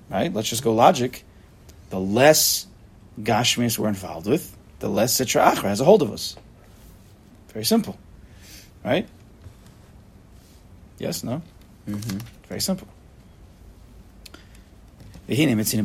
[0.09, 0.33] right?
[0.33, 1.23] Let's just go logic.
[1.89, 2.67] The less
[3.19, 6.35] Gashmis we're involved with, the less Sitra Achra has a hold of us.
[7.49, 7.97] Very simple,
[8.83, 9.07] right?
[10.97, 11.41] Yes, no?
[11.87, 12.17] Mm-hmm.
[12.47, 12.87] Very simple.
[15.27, 15.77] We know there's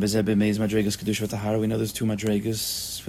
[1.93, 3.07] two madregas.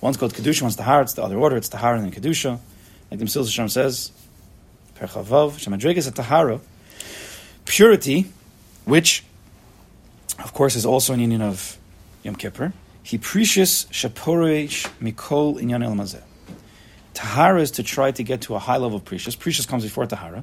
[0.00, 2.58] One's called Kedusha, one's Tahar, it's the other order, it's Tahar and then Kedusha.
[3.10, 4.12] Like the Mesilas Yesharim says,
[4.98, 6.60] Perchavav, Shemadregas at Tahara,
[7.66, 8.32] purity,
[8.86, 9.24] which
[10.42, 11.78] of course, is also an union of
[12.22, 12.72] Yom Kippur.
[13.02, 16.22] He prishus shaporeish mikol inyan el mazeh.
[17.20, 19.36] Tahara is to try to get to a high level of prishus.
[19.36, 20.42] Prishus comes before Tahara.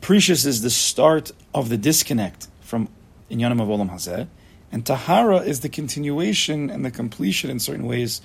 [0.00, 2.88] Prishus is the start of the disconnect from
[3.30, 4.26] inyanim of olam hazeh,
[4.72, 8.22] and Tahara is the continuation and the completion in certain ways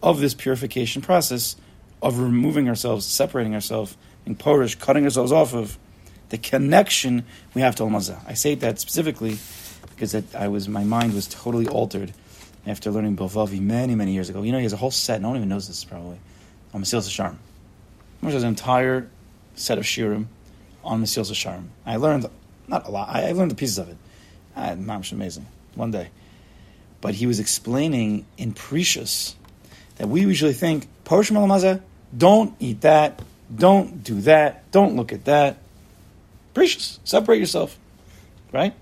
[0.00, 1.56] of this purification process
[2.00, 5.78] of removing ourselves, separating ourselves, in porish, cutting ourselves off of
[6.28, 8.20] the connection we have to olam hazeh.
[8.28, 9.38] I say that specifically
[9.90, 12.12] because I was my mind was totally altered
[12.64, 14.42] after learning Bilvavi many many years ago.
[14.42, 15.20] You know, he has a whole set.
[15.20, 16.20] No one even knows this probably
[16.72, 17.36] on Mesilas Yesharim.
[18.22, 19.08] There's an entire
[19.54, 20.26] set of shirim
[20.84, 21.66] on Mesilas Yesharim.
[21.84, 22.26] I learned
[22.68, 23.08] not a lot.
[23.08, 23.96] I, I learned the pieces of it.
[24.56, 26.08] I, Mamish amazing one day,
[27.00, 29.34] but he was explaining in Prishus
[29.96, 31.82] that we usually think Malamaza,
[32.16, 33.20] don't eat that,
[33.54, 35.58] don't do that, don't look at that.
[36.54, 37.78] Prishus, separate yourself,
[38.52, 38.74] right?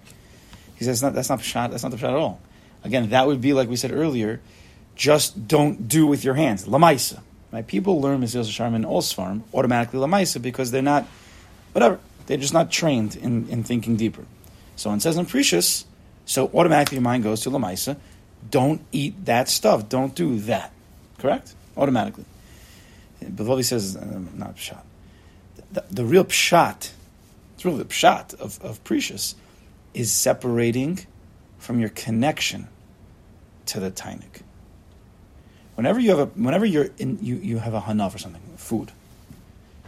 [0.77, 1.71] He says "Not that's not pshat.
[1.71, 2.41] That's not the pshat at all.
[2.83, 4.41] Again, that would be like we said earlier.
[4.97, 6.67] Just don't do with your hands.
[6.67, 7.21] Lamaisa.
[7.55, 7.65] Right?
[7.65, 11.07] People learn Mesilas Yesharim and Svarim automatically lamaisa because they're not,
[11.73, 12.01] whatever.
[12.27, 14.25] They're just not trained in, in thinking deeper.
[14.75, 15.85] So it says in Prishus,
[16.27, 17.97] so automatically your mind goes to Lamaisa.
[18.51, 19.89] Don't eat that stuff.
[19.89, 20.73] Don't do that.
[21.19, 21.55] Correct?
[21.77, 22.25] Automatically.
[23.21, 24.83] He says, uh, not pshat.
[25.73, 26.91] The, the real pshat,
[27.55, 29.37] it's really the pshat of, of Prishus,
[29.93, 31.07] is separating
[31.59, 32.67] from your connection
[33.67, 34.43] to the tainik.
[35.75, 38.93] Whenever you have a, whenever you're in, you, you have a hanaf or something, food.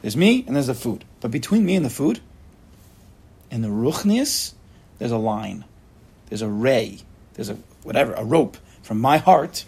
[0.03, 1.05] There's me and there's the food.
[1.21, 2.21] But between me and the food,
[3.51, 4.53] in the ruchnius,
[4.99, 5.65] there's a line.
[6.29, 7.01] There's a ray.
[7.35, 9.65] There's a whatever, a rope from my heart,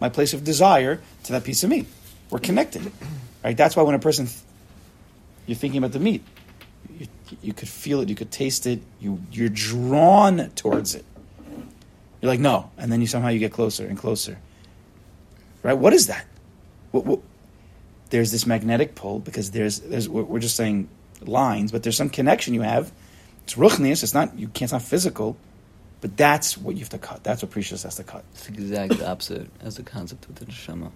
[0.00, 1.86] my place of desire, to that piece of meat.
[2.30, 2.90] We're connected.
[3.42, 3.56] Right?
[3.56, 4.28] That's why when a person
[5.46, 6.22] you're thinking about the meat,
[6.98, 7.06] you,
[7.40, 11.04] you could feel it, you could taste it, you you're drawn towards it.
[12.20, 14.38] You're like, no, and then you somehow you get closer and closer.
[15.62, 15.74] Right?
[15.74, 16.26] What is that?
[16.90, 17.20] What, what,
[18.10, 20.88] there's this magnetic pull because there's there's we're just saying
[21.22, 22.92] lines, but there's some connection you have.
[23.44, 24.02] It's ruchnius.
[24.02, 24.64] It's not you can't.
[24.64, 25.36] It's not physical,
[26.00, 27.24] but that's what you have to cut.
[27.24, 28.24] That's what prishus has to cut.
[28.34, 30.90] It's exactly the opposite as the concept of the neshama.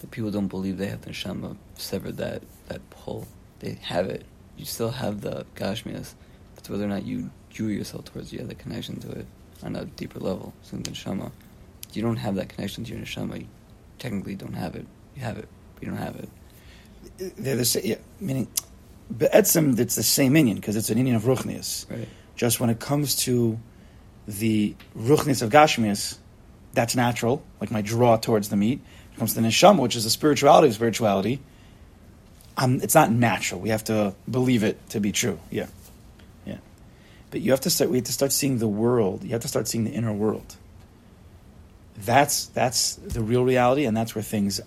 [0.00, 3.26] The people don't believe they have the neshama severed that, that pull.
[3.58, 4.24] They have it.
[4.56, 6.14] You still have the gashmias.
[6.56, 9.26] It's whether or not you drew yourself towards you have the connection to it
[9.62, 10.52] on a deeper level.
[10.62, 11.32] So in the neshama,
[11.92, 13.46] you don't have that connection to your neshama.
[13.98, 14.86] Technically don't have it.
[15.16, 16.28] You have it, but you don't have it.
[17.36, 17.84] They're the same.
[17.84, 18.48] Yeah, meaning,
[19.16, 21.90] be'etzim, it's the same inyan because it's an inyan of ruchnius.
[21.90, 22.08] Right.
[22.36, 23.58] Just when it comes to
[24.28, 26.18] the ruchnius of gashmias,
[26.74, 27.42] that's natural.
[27.60, 28.80] Like my draw towards the meat.
[28.80, 31.40] When it comes to the neshama, which is the spirituality of spirituality.
[32.56, 33.60] Um, it's not natural.
[33.60, 35.40] We have to believe it to be true.
[35.50, 35.66] Yeah,
[36.44, 36.58] yeah.
[37.30, 37.90] But you have to start.
[37.90, 39.24] We have to start seeing the world.
[39.24, 40.56] You have to start seeing the inner world.
[42.04, 44.60] That's that's the real reality, and that's where things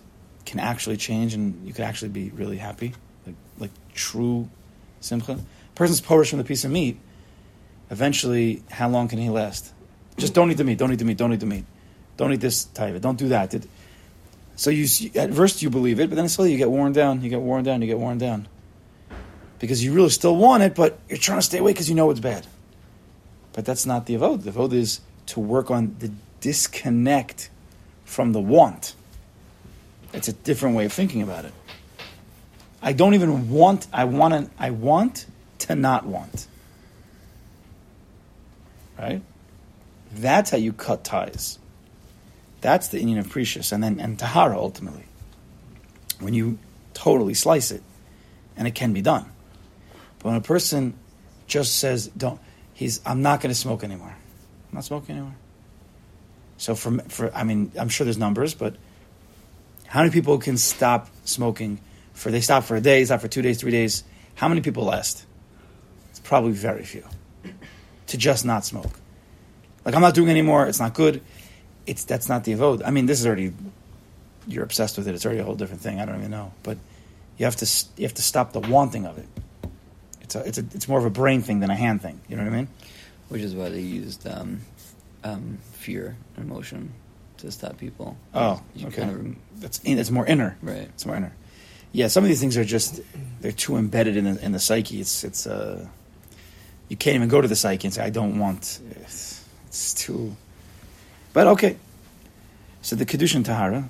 [0.46, 2.94] can actually change, and you can actually be really happy,
[3.26, 4.50] like like true
[5.00, 5.40] simcha.
[5.76, 7.00] Person's porish from the piece of meat.
[7.90, 9.74] Eventually, how long can he last?
[10.18, 10.78] Just don't eat the meat.
[10.78, 11.18] Don't eat the meat.
[11.18, 11.66] Don't eat the meat.
[12.18, 13.02] Don't eat this type of.
[13.02, 13.54] Don't do that.
[13.54, 13.68] It-
[14.56, 17.22] so you at first you believe it, but then slowly you get worn down.
[17.22, 17.82] You get worn down.
[17.82, 18.48] You get worn down
[19.60, 22.10] because you really still want it, but you're trying to stay away because you know
[22.12, 22.46] it's bad.
[23.54, 24.44] But that's not the avod.
[24.44, 27.50] The avod is to work on the disconnect
[28.04, 28.96] from the want.
[30.14, 31.54] It's a different way of thinking about it.
[32.82, 33.88] I don't even want.
[33.94, 34.34] I want.
[34.34, 35.26] To, I want
[35.60, 36.48] to not want.
[39.00, 39.22] Right.
[40.14, 41.58] That's how you cut ties.
[42.60, 45.06] That's the inyan of Prishus, and then and Tahara ultimately.
[46.20, 46.60] When you
[46.94, 47.82] totally slice it,
[48.58, 49.32] and it can be done.
[50.20, 50.96] But when a person
[51.48, 52.40] just says, "Don't,"
[52.74, 54.16] he's, "I'm not going to smoke anymore.
[54.70, 55.36] I'm not smoking anymore."
[56.62, 58.76] So for for, I mean, I'm sure there's numbers, but
[59.88, 61.80] how many people can stop smoking
[62.14, 62.32] for?
[62.32, 64.04] They stop for a day, stop for two days, three days.
[64.36, 65.26] How many people last?
[66.12, 67.04] It's probably very few.
[68.08, 68.92] To just not smoke,
[69.86, 70.68] like I'm not doing anymore.
[70.68, 71.22] It's not good
[71.86, 72.82] it's that's not the avod.
[72.86, 73.54] I mean, this is already
[74.48, 75.16] you're obsessed with it.
[75.16, 76.00] It's already a whole different thing.
[76.00, 76.78] I don't even know, but
[77.38, 79.28] you have to you have to stop the wanting of it.
[80.22, 82.22] It's a, it's a, it's more of a brain thing than a hand thing.
[82.28, 82.68] You know what I mean?
[83.30, 84.62] Which is why they used um,
[85.24, 86.94] um, fear and emotion
[87.38, 88.18] to stop people.
[88.34, 88.98] Oh, You okay.
[89.02, 90.58] kind of rem- That's in, it's more inner.
[90.62, 90.90] right.
[90.94, 91.34] It's more inner.
[91.94, 93.02] Yeah, some of these things are just
[93.42, 95.02] they're too embedded in the in the psyche.
[95.02, 95.86] It's it's uh
[96.88, 98.80] you can't even go to the psyche and say I don't want.
[99.02, 100.36] It's, it's too.
[101.34, 101.76] But okay.
[102.82, 103.90] So the kedushin tahara,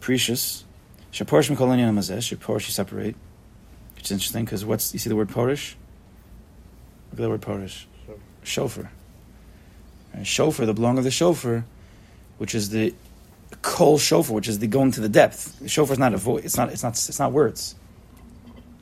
[0.00, 0.64] prishus,
[1.12, 3.16] shaporish mikolani namazeh, shaporish you separate.
[3.94, 5.74] Which is interesting because what's you see the word porish.
[7.12, 7.84] Look at the word porish.
[8.42, 8.90] Shofar.
[10.16, 11.64] Right, shofar, the belong of the shofar,
[12.38, 12.94] which is the
[13.62, 15.58] kol shofar, which is the going to the depth.
[15.60, 16.44] The shofar is not a voice.
[16.44, 16.70] It's not.
[16.70, 16.92] It's not.
[16.92, 17.74] It's not words.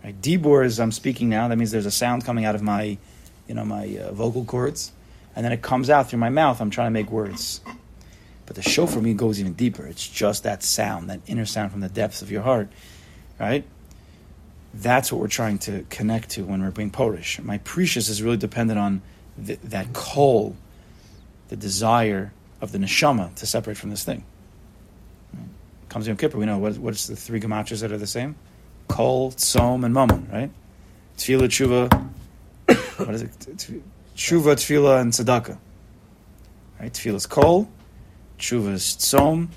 [0.05, 0.21] Right?
[0.21, 1.49] Dibor is I'm speaking now.
[1.49, 2.99] That means there's a sound coming out of my,
[3.49, 4.93] you know, my uh, vocal cords,
[5.35, 6.61] and then it comes out through my mouth.
[6.61, 7.61] I'm trying to make words.
[8.47, 9.87] But the shofar me goes even deeper.
[9.87, 12.69] It's just that sound, that inner sound from the depths of your heart,
[13.41, 13.65] right?
[14.75, 17.41] That's what we're trying to connect to when we're being Polish.
[17.41, 19.03] My prishus is really dependent on
[19.47, 20.57] th- that kol,
[21.49, 24.25] the desire of the neshama to separate from this thing.
[25.89, 28.35] Comes Yom Kippur, we know what, what's the three gematras that are the same?
[28.89, 30.51] Kol, Tzom, and Mammon, right?
[31.17, 32.11] Tefillah, Tshuva,
[33.07, 33.31] what is it?
[34.17, 35.59] Tshuva, Tefillah, and Tzedakah.
[36.81, 36.93] Right?
[36.93, 37.69] Tefillah is Kol,
[38.39, 39.49] Tshuva is Tzom,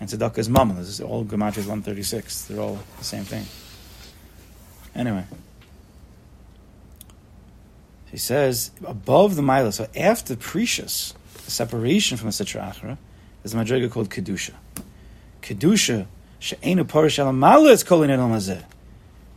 [0.00, 0.76] and Tzedakah is Mammon.
[0.76, 2.44] This is all gematras 136.
[2.44, 3.46] They're all the same thing.
[4.94, 5.24] Anyway.
[8.10, 11.14] He says, above the Mila, so after Prishus,
[11.50, 12.98] separation from the Sitra Achra,
[13.44, 14.54] is a madriga called Kedusha.
[15.42, 16.06] Kedusha,
[16.38, 18.64] she'enu parish al mala is kolin el mazeh.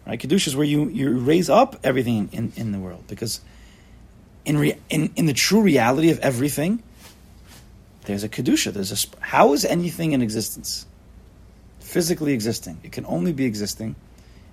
[0.05, 0.19] Right?
[0.19, 3.41] Kedusha is where you, you raise up everything in, in the world because
[4.45, 6.81] in, in, in the true reality of everything,
[8.05, 8.73] there's a kedusha.
[8.73, 10.87] There's a how is anything in existence,
[11.79, 12.79] physically existing?
[12.83, 13.95] It can only be existing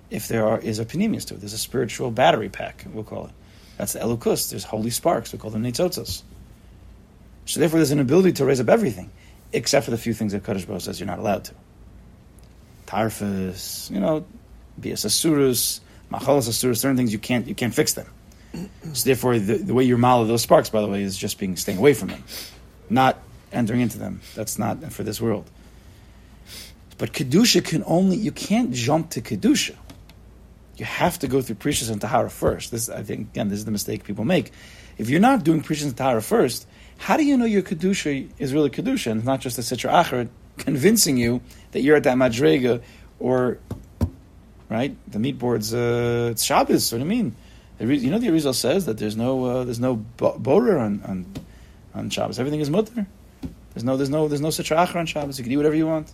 [0.09, 1.39] if there are is a panemius to it.
[1.39, 2.85] There's a spiritual battery pack.
[2.93, 3.31] We'll call it.
[3.77, 4.49] That's the elukus.
[4.49, 5.33] There's holy sparks.
[5.33, 6.23] We call them netzotzos.
[7.49, 9.09] So therefore, there's an ability to raise up everything,
[9.53, 11.55] except for the few things that Kadosh Baruch says you're not allowed to.
[12.85, 14.23] Tarfus, you know,
[14.77, 15.79] bias asurus,
[16.11, 16.77] machalas asurus.
[16.77, 18.05] Certain things you can't you can't fix them.
[18.93, 21.55] So therefore, the, the way you mala those sparks, by the way, is just being
[21.55, 22.23] staying away from them,
[22.87, 23.17] not
[23.51, 24.21] entering into them.
[24.35, 25.49] That's not for this world.
[26.99, 29.75] But kedusha can only you can't jump to kedusha.
[30.77, 32.69] You have to go through prishus and tahara first.
[32.69, 34.51] This, I think, again, this is the mistake people make.
[34.99, 36.67] If you're not doing prishus and tahara first,
[36.99, 40.29] how do you know your kedusha is really kedusha and not just a sitra achar
[40.57, 42.81] convincing you that you're at that madrega
[43.19, 43.57] or
[44.69, 45.73] right the meat boards?
[45.73, 46.91] Uh, it's Shabbos.
[46.91, 47.35] What do you mean?
[47.79, 51.25] You know the Arizal says that there's no uh, there's no bo- borer on, on
[51.95, 52.37] on Shabbos.
[52.37, 53.07] Everything is mutter.
[53.73, 55.39] There's no there's no there's no sitra achar on Shabbos.
[55.39, 56.13] You can eat whatever you want.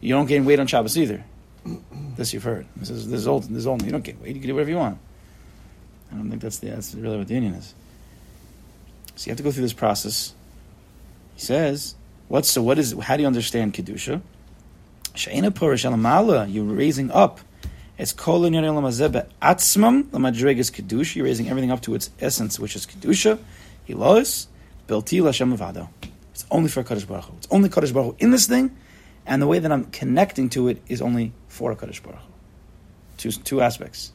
[0.00, 1.22] You don't gain weight on Shabbos either.
[2.16, 2.66] This you've heard.
[2.76, 3.42] This is this is old.
[3.42, 3.82] This is old.
[3.82, 4.34] You don't gain weight.
[4.34, 4.98] You can do whatever you want.
[6.10, 7.74] I don't think that's the, that's really what the inyan is.
[9.18, 10.32] So you have to go through this process.
[11.34, 11.96] He says,
[12.28, 12.62] "What's so?
[12.62, 12.92] What is?
[12.92, 14.22] How do you understand kedusha?
[15.16, 16.46] She'ena porish alamala.
[16.48, 17.40] You're raising up.
[17.98, 21.16] It's kol inyan lamazebe atzmam lamadregas kedusha.
[21.16, 23.40] You're raising everything up to its essence, which is kedusha.
[23.88, 24.46] Hilois
[24.86, 25.88] belti lashem levado.
[26.32, 27.34] It's only for Kadosh Baruch Hu.
[27.38, 28.70] It's only Kadosh Baruch Hu in this thing,
[29.26, 32.32] and the way that I'm connecting to it is only for Kadosh Baruch Hu.
[33.16, 34.12] Two two aspects.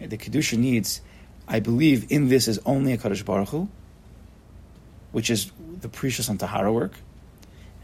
[0.00, 1.02] The kedusha needs.
[1.46, 3.68] I believe in this is only a Kadosh Baruch Hu,
[5.12, 6.92] which is the prishus on Tahara work.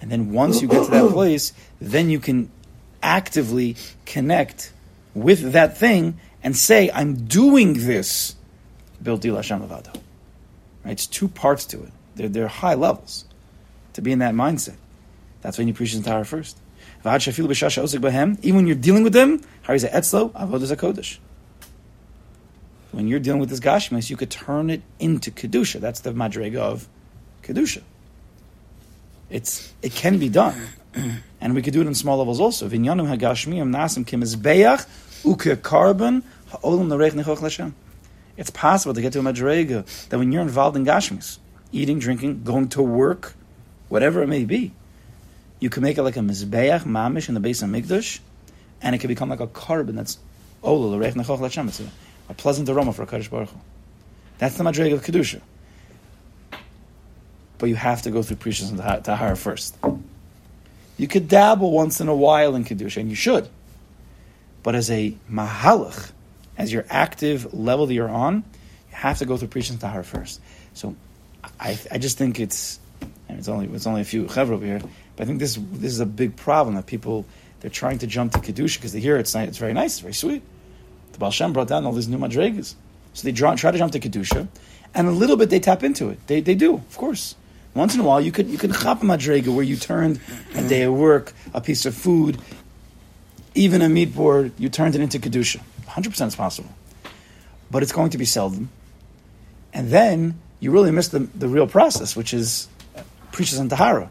[0.00, 2.50] And then once you get to that place, then you can
[3.02, 4.72] actively connect
[5.14, 8.34] with that thing and say, I'm doing this.
[9.02, 9.94] Bildi Lashem Levado.
[10.84, 10.92] Right?
[10.92, 11.92] It's two parts to it.
[12.16, 13.24] They're, they're high levels
[13.94, 14.76] to be in that mindset.
[15.40, 16.58] That's when you preach the Tahara first.
[17.04, 21.18] Even when you're dealing with them, Hariza Etzlo, Avodah Kodesh.
[22.92, 25.80] When you're dealing with this Gashmis, you could turn it into Kedusha.
[25.80, 26.88] That's the Madrega of
[27.44, 27.82] Kedusha.
[29.30, 30.60] It's it can be done,
[31.40, 32.68] and we could do it in small levels also.
[32.68, 34.86] Vinyanim hagashmiyim nasim
[35.24, 37.72] uke carbon ha'olam nechoch.
[38.36, 41.38] It's possible to get to a madrega that when you're involved in gashmis,
[41.72, 43.34] eating, drinking, going to work,
[43.88, 44.72] whatever it may be,
[45.60, 48.20] you can make it like a mizbeach mamish in the Beis HaMikdash,
[48.82, 50.18] and it can become like a korban that's
[50.62, 51.68] ola l'reich nechoch l'Hashem.
[51.68, 51.86] It's a,
[52.28, 53.58] a pleasant aroma for a Kadosh Baruch Hu.
[54.38, 55.40] That's the madrega of kedusha
[57.64, 59.74] but you have to go through Prishus and Tahara first.
[60.98, 63.48] You could dabble once in a while in Kedusha, and you should.
[64.62, 66.12] But as a mahalach,
[66.58, 68.44] as your active level that you're on,
[68.90, 70.42] you have to go through Prishus and Tahara first.
[70.74, 70.94] So
[71.58, 72.80] I, I just think it's,
[73.30, 74.82] and it's only it's only a few chevra here,
[75.16, 77.24] but I think this this is a big problem that people
[77.60, 80.12] they're trying to jump to kedusha because they hear it's it's very nice, it's very
[80.12, 80.42] sweet.
[81.12, 82.74] The Baal Shem brought down all these new madregas,
[83.14, 84.48] so they draw, try to jump to kedusha,
[84.94, 86.18] and a little bit they tap into it.
[86.26, 87.36] They they do, of course.
[87.74, 90.20] Once in a while, you could you could chop a madrega where you turned
[90.54, 92.38] a day of work, a piece of food,
[93.54, 95.60] even a meat board, you turned it into kedusha.
[95.86, 96.70] Hundred percent is possible,
[97.70, 98.68] but it's going to be seldom.
[99.72, 102.68] And then you really miss the, the real process, which is
[103.32, 104.08] prishus on tahara.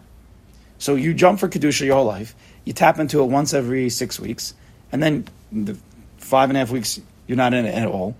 [0.78, 2.36] So you jump for kedusha your whole life.
[2.66, 4.54] You tap into it once every six weeks,
[4.92, 5.78] and then the
[6.18, 8.16] five and a half weeks you're not in it at all.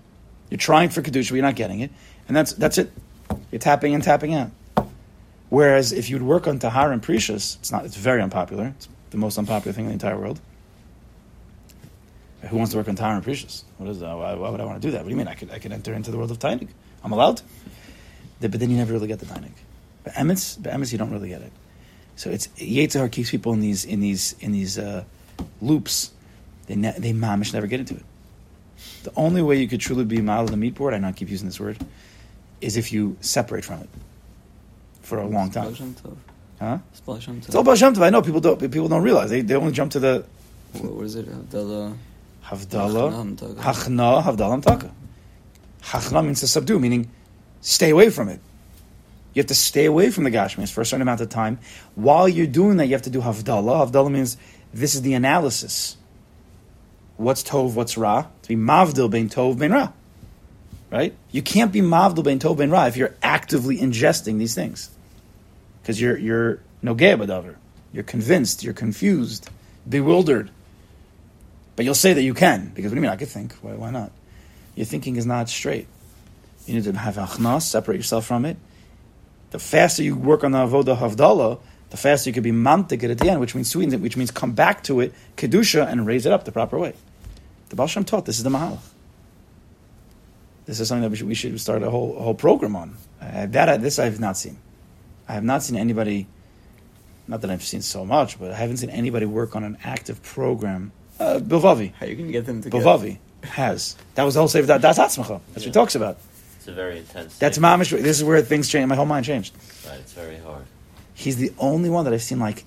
[0.50, 1.90] You're trying for kedusha, but you're not getting it,
[2.28, 2.90] and that's that's it.
[3.50, 4.50] You're tapping and tapping out.
[5.54, 7.84] Whereas if you'd work on tahara and prishus, it's not.
[7.84, 8.74] It's very unpopular.
[8.76, 10.40] It's the most unpopular thing in the entire world.
[12.50, 13.62] Who wants to work on tahara and prishus?
[13.78, 14.16] What is that?
[14.16, 15.02] Why, why, would I want to do that?
[15.02, 15.28] What do you mean?
[15.28, 16.70] I could I could enter into the world of tainig.
[17.04, 17.40] I'm allowed.
[18.40, 19.52] But then you never really get the tainig.
[20.02, 21.52] But emetz, but emetz, you don't really get it.
[22.16, 25.04] So it's Yetzer Hara keeps people in these in these in these uh,
[25.62, 26.10] loops.
[26.66, 28.04] They ne- they mamish never get into it.
[29.04, 31.46] The only way you could truly be mal the meat board, I not keep using
[31.46, 31.78] this word,
[32.60, 33.88] is if you separate from it
[35.04, 35.74] for a long time.
[36.58, 36.78] Huh?
[36.92, 38.02] It's all about Shem Tov.
[38.02, 40.24] I know people don't people don't realize they, they only jump to the
[40.72, 41.28] What, is it?
[41.28, 41.96] Havdalah.
[42.44, 44.90] Havdalah, Hachna, Havdalah, Hamtaka.
[45.82, 47.10] Hachna means to subdue, meaning
[47.60, 48.40] stay away from it.
[49.32, 51.58] You have to stay away from the Gashmis for a certain amount of time.
[51.94, 53.90] While you're doing that, you have to do Havdalah.
[53.90, 54.36] Havdalah means
[54.72, 55.96] this is the analysis.
[57.16, 58.26] What's Tov, what's Ra?
[58.42, 59.92] To be Mavdil bein Tov, bein Ra.
[60.90, 61.14] Right?
[61.32, 64.90] You can't be Mavdil bein Tov, bein Ra if you're actively ingesting these things.
[65.84, 67.56] Because you're, you're Nogea Badavar.
[67.92, 69.50] You're convinced, you're confused,
[69.86, 70.50] bewildered.
[71.76, 73.10] But you'll say that you can, because what do you mean?
[73.10, 73.52] I could think.
[73.60, 74.10] Why, why not?
[74.76, 75.86] Your thinking is not straight.
[76.64, 78.56] You need to have achnas, separate yourself from it.
[79.50, 81.60] The faster you work on the avodah havdalah,
[81.90, 84.30] the faster you could be mantik at the end, which means sweeten it, which means
[84.30, 86.94] come back to it, kedusha, and raise it up the proper way.
[87.68, 88.78] The Baal Shem taught this is the mahalach.
[90.64, 92.96] This is something that we should, we should start a whole a whole program on.
[93.20, 94.56] Uh, that this I have not seen.
[95.28, 96.26] I have not seen anybody.
[97.26, 100.22] Not that I've seen so much, but I haven't seen anybody work on an active
[100.22, 100.92] program.
[101.18, 102.84] Uh, Bilvavi, How you can get them together?
[102.84, 103.96] Bilvavi has.
[104.14, 104.66] That was the whole save.
[104.66, 105.40] That, that's Atzmacha.
[105.52, 106.18] That's what he talks about.
[106.58, 107.38] It's a very intense.
[107.38, 107.62] That's thing.
[107.64, 107.90] mamish.
[107.90, 108.88] This is where things change.
[108.88, 109.54] My whole mind changed.
[109.86, 110.64] Right, it's very hard.
[111.14, 112.64] He's the only one that I've seen like.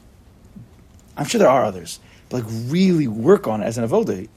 [1.18, 2.00] I'm sure there are others,
[2.30, 4.28] but like really work on it as an avodah.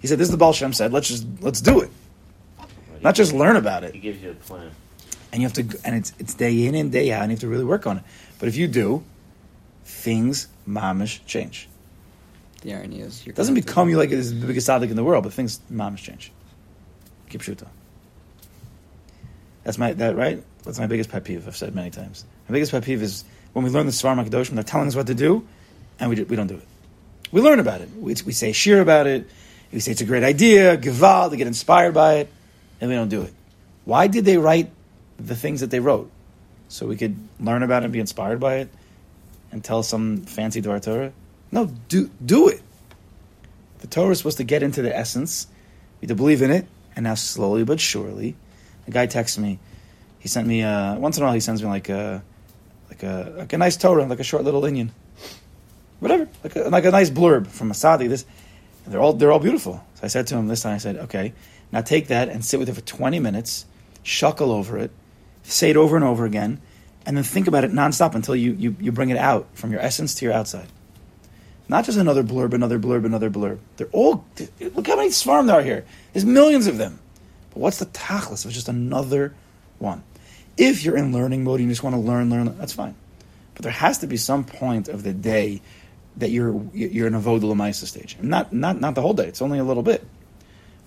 [0.00, 0.92] He said, "This is the Baal Shem said.
[0.92, 1.90] Let's just let's do it,
[2.58, 4.70] Right, not he- just learn about it." He gives you a plan.
[5.36, 7.40] And you have to and it's it's day in and day out and you have
[7.40, 8.04] to really work on it.
[8.38, 9.04] But if you do
[9.84, 11.68] things mamish change.
[12.62, 14.66] The irony is, you're it doesn't gonna have to- become you like this the biggest
[14.66, 16.32] tzaddik in the world but things mamish change.
[17.28, 17.66] Keep shuta
[19.62, 20.42] that's my that right?
[20.64, 22.24] That's my biggest pet peeve I've said many times.
[22.48, 25.08] My biggest pet peeve is when we learn the Svarim HaKadoshim they're telling us what
[25.08, 25.46] to do
[26.00, 26.66] and we, do, we don't do it.
[27.30, 27.90] We learn about it.
[27.94, 29.28] We, we say shir about it.
[29.70, 32.32] We say it's a great idea gival to get inspired by it
[32.80, 33.34] and we don't do it.
[33.84, 34.70] Why did they write
[35.18, 36.10] the things that they wrote
[36.68, 38.68] so we could learn about it and be inspired by it
[39.52, 41.12] and tell some fancy Dvar Torah?
[41.52, 42.60] No, do do it.
[43.78, 45.46] The Torah is supposed to get into the essence.
[46.00, 48.36] We to believe in it, and now slowly but surely,
[48.86, 49.58] a guy texts me.
[50.18, 51.34] He sent me uh, once in a while.
[51.34, 52.22] He sends me like a
[52.88, 54.92] like a like a nice Torah, like a short little Indian,
[56.00, 58.08] whatever, like a, like a nice blurb from Masadi.
[58.08, 58.26] This,
[58.84, 59.84] and they're all they're all beautiful.
[59.94, 60.74] So I said to him this time.
[60.74, 61.32] I said, okay,
[61.72, 63.66] now take that and sit with it for twenty minutes,
[64.04, 64.90] shuckle over it,
[65.46, 66.60] say it over and over again,
[67.04, 69.80] and then think about it nonstop until you, you, you bring it out from your
[69.80, 70.68] essence to your outside.
[71.68, 73.58] Not just another blurb, another blurb, another blurb.
[73.76, 74.24] They're all,
[74.60, 75.84] look how many svarim there are here.
[76.12, 77.00] There's millions of them.
[77.50, 79.34] But what's the tachlis of just another
[79.78, 80.04] one?
[80.56, 82.94] If you're in learning mode and you just want to learn, learn, that's fine.
[83.54, 85.62] But there has to be some point of the day
[86.18, 88.16] that you're you're in a avodah lamaisa stage.
[88.20, 89.26] Not not not the whole day.
[89.26, 90.02] It's only a little bit.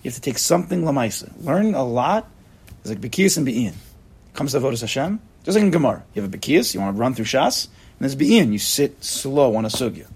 [0.02, 1.32] You have to take something lamaisa.
[1.44, 2.28] Learn a lot
[2.84, 3.74] is like bekiyas and be'in.
[4.34, 6.04] Comes to avodas Hashem, just like in Gemara.
[6.14, 8.52] You have a bekiyas, you want to run through Shas, and there's be'in.
[8.52, 10.06] You sit slow on a sugya.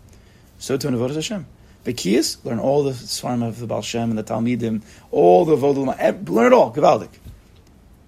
[0.58, 1.46] So to an avodas Hashem.
[1.84, 6.28] Bekiyas, learn all the svarim of the Baal Shem and the Talmidim, all the lamaisa.
[6.28, 7.10] Learn it all, gavaldik.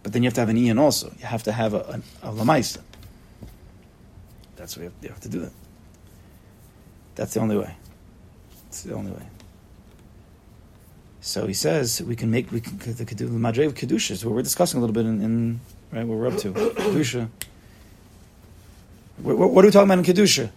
[0.02, 1.12] But then you have to have an ian also.
[1.18, 2.80] You have to have a, a, a lamaisa.
[4.57, 5.52] That's what you have, you have to do that.
[7.16, 7.76] That's the only way.
[8.68, 9.26] It's the only way.
[11.20, 14.34] So he says we can make we can the the madre of kedusha is what
[14.34, 15.61] we're discussing a little bit in, in
[15.93, 17.28] right what we're up to kedusha.
[19.18, 20.51] What, what are we talking about in kedusha?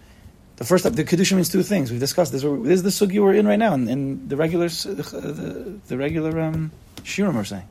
[0.56, 1.90] The first the kedusha means two things.
[1.90, 2.42] We've discussed this.
[2.42, 6.40] This is the sugi we're in right now in, in the regular the, the regular
[6.40, 6.72] um,
[7.02, 7.68] shiurim we're saying.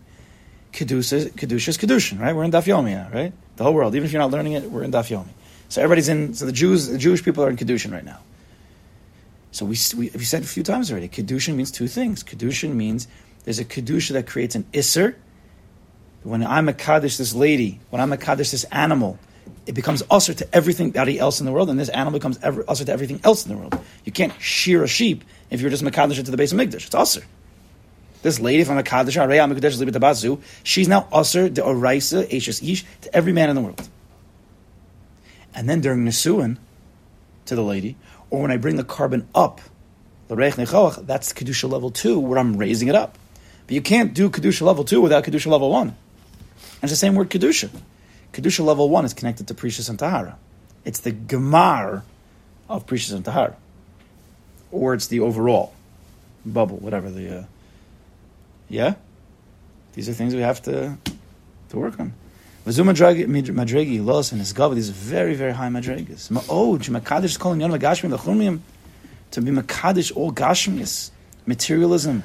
[0.72, 2.36] Kedusha, is kedushin, right?
[2.36, 3.34] We're in daf yomi, right?
[3.55, 5.30] The whole world, even if you're not learning it, we're in daf yomi.
[5.68, 6.34] So everybody's in.
[6.34, 8.20] So the Jews, the Jewish people are in kedushin right now.
[9.51, 12.24] So we, we, we said a few times already, Kedushin means two things.
[12.24, 13.07] Kedushin means
[13.43, 15.16] there's a Kedusha that creates an Isser.
[16.24, 19.17] When I'm a Kaddish, this lady, when I'm a Kaddish, this animal,
[19.65, 22.86] it becomes usher to everything else in the world, and this animal becomes ever, usher
[22.86, 23.80] to everything else in the world.
[24.03, 26.86] You can't shear a sheep if you're just Makadish to the Beis HaMikdash.
[26.88, 27.24] It's usher.
[28.22, 33.49] This lady from Makadish, Libitabazu, she's now usher, the Oraisa, Ashes Ish, to every man
[33.49, 33.88] in the world.
[35.55, 36.57] And then during Nisuin,
[37.45, 37.95] to the lady,
[38.30, 39.61] or when I bring the korban up,
[40.28, 43.17] that's kedusha level two, where I'm raising it up.
[43.65, 45.95] But you can't do kedusha level two without kedusha level one.
[46.82, 47.69] And it's the same word kedusha.
[48.34, 50.38] Kedusha level one is connected to prishus and tahara.
[50.86, 52.03] It's the gemar
[52.69, 53.55] of prishus and tahara,
[54.71, 55.73] or it's the overall
[56.45, 57.39] bubble, whatever the.
[57.39, 57.43] Uh,
[58.69, 58.93] yeah,
[59.93, 60.97] these are things we have to
[61.69, 62.13] to work on.
[62.65, 64.75] Vazu madregi los and his gava.
[64.75, 66.30] These are very very high madregas.
[66.30, 68.59] Ma'od makadish calling yon magashmim lechumim
[69.32, 71.11] to be makadish all gashmis
[71.45, 72.23] materialism.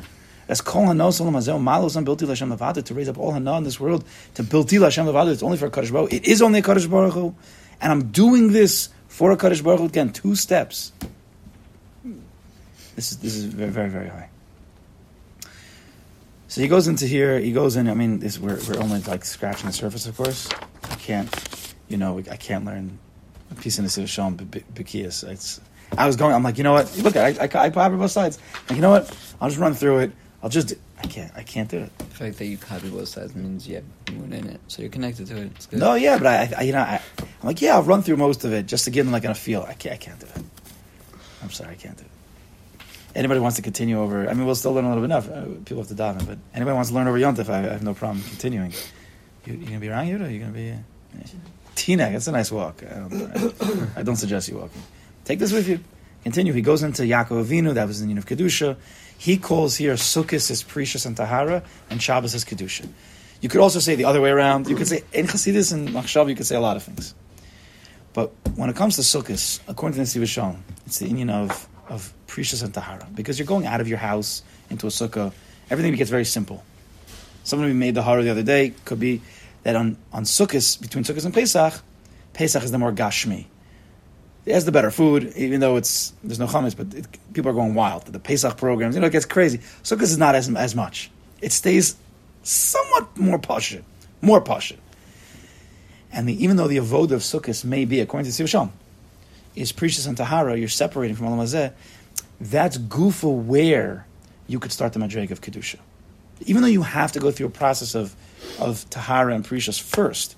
[0.48, 3.56] As kol hanos olam hazel malos on bilti l'Hashem levada to raise up all hana
[3.58, 5.32] in this world to bilti l'Hashem levada.
[5.32, 6.12] It's only for a kadosh baruch.
[6.12, 7.34] It is only a kadosh baruch
[7.80, 10.12] and I'm doing this for a kadosh baruch again.
[10.12, 10.92] Two steps.
[12.94, 14.28] This is this is very very very high.
[16.54, 17.40] So he goes into here.
[17.40, 17.88] He goes in.
[17.88, 20.48] I mean, this, we're we're only like scratching the surface, of course.
[20.84, 22.96] I can't, you know, I can't learn
[23.50, 25.28] a piece in the city of Shalom Bekias.
[25.28, 25.60] It's.
[25.98, 26.32] I was going.
[26.32, 26.96] I'm like, you know what?
[26.98, 28.38] Look, I I, I copy both sides.
[28.68, 29.10] Like, you know what?
[29.40, 30.12] I'll just run through it.
[30.44, 30.74] I'll just.
[30.98, 31.32] I can't.
[31.34, 31.98] I can't do it.
[31.98, 33.84] The fact that you copy both sides means you have
[34.14, 35.52] moon in it, so you're connected to it.
[35.56, 35.78] It's good.
[35.78, 38.44] No, yeah, but I, I you know, I, I'm like, yeah, I'll run through most
[38.44, 39.62] of it just to give them like a feel.
[39.66, 39.94] I can't.
[39.94, 40.44] I can't do it.
[41.42, 42.10] I'm sorry, I can't do it.
[43.14, 44.28] Anybody wants to continue over?
[44.28, 45.30] I mean, we'll still learn a little bit enough.
[45.30, 47.72] Uh, people have to dive in, but anybody wants to learn over Yontif, I, I
[47.72, 48.74] have no problem continuing.
[49.46, 50.30] You, you gonna be around Yehuda?
[50.30, 50.72] You gonna be?
[50.72, 51.26] Uh,
[51.74, 52.82] Tina, that's a nice walk.
[52.82, 54.82] I don't, I, I don't suggest you walking.
[55.24, 55.80] Take this with you.
[56.24, 56.54] Continue.
[56.54, 57.74] He goes into Yaakov Avinu.
[57.74, 58.76] That was the name of kedusha.
[59.18, 62.88] He calls here Sukkot is Prishus and Tahara, and Shabbos is kedusha.
[63.42, 64.66] You could also say the other way around.
[64.68, 66.30] You could say in Chassidus and Machshav.
[66.30, 67.14] You could say a lot of things.
[68.14, 72.14] But when it comes to Sukkot, according to the Shalom, it's the inyan of of
[72.26, 75.30] Prishus and Tahara because you're going out of your house into a sukkah.
[75.68, 76.64] Everything gets very simple.
[77.42, 78.72] Someone who made the horror the other day.
[78.86, 79.20] Could be
[79.64, 81.82] that on on Sukkot between Sukkot and Pesach,
[82.32, 83.44] Pesach is the more gashmi.
[84.46, 87.54] It has the better food, even though it's there's no chametz, but it, people are
[87.54, 88.04] going wild.
[88.06, 89.58] The Pesach programs, you know, it gets crazy.
[89.82, 91.10] Sukkot is not as as much.
[91.40, 91.96] It stays
[92.42, 93.82] somewhat more pashut,
[94.20, 94.76] more pashut.
[96.12, 98.70] And the, even though the avodah of Sukkot may be, according to Sivasham,
[99.56, 101.72] is prishus and tahara, you're separating from Olam
[102.40, 104.06] that's gufa where
[104.46, 105.78] you could start the madreg of kedusha.
[106.40, 108.14] Even though you have to go through a process of
[108.60, 110.36] of tahara and prishus first,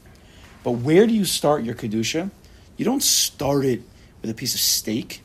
[0.62, 2.30] but where do you start your kedusha?
[2.76, 3.82] You don't start it
[4.22, 5.22] with a piece of steak.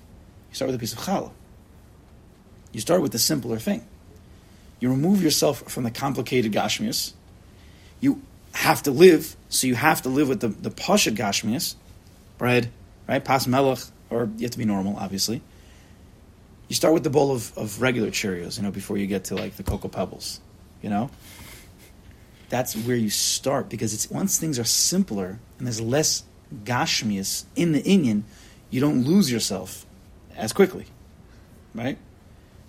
[0.49, 1.31] You start with a piece of challah.
[2.71, 3.85] You start with the simpler thing.
[4.79, 7.13] You remove yourself from the complicated gashmias.
[7.99, 8.21] You
[8.53, 11.75] have to live, so you have to live with the, the pasha gashmias,
[12.37, 12.71] bread,
[13.07, 13.23] right?
[13.23, 13.79] Pas melech,
[14.09, 15.41] or you have to be normal, obviously.
[16.67, 19.35] You start with the bowl of, of regular Cheerios, you know, before you get to
[19.35, 20.39] like the Cocoa Pebbles,
[20.81, 21.09] you know?
[22.49, 26.23] That's where you start because it's once things are simpler and there's less
[26.63, 28.23] gashmias in the inyan,
[28.71, 29.85] you don't lose yourself
[30.35, 30.87] as quickly,
[31.75, 31.97] right?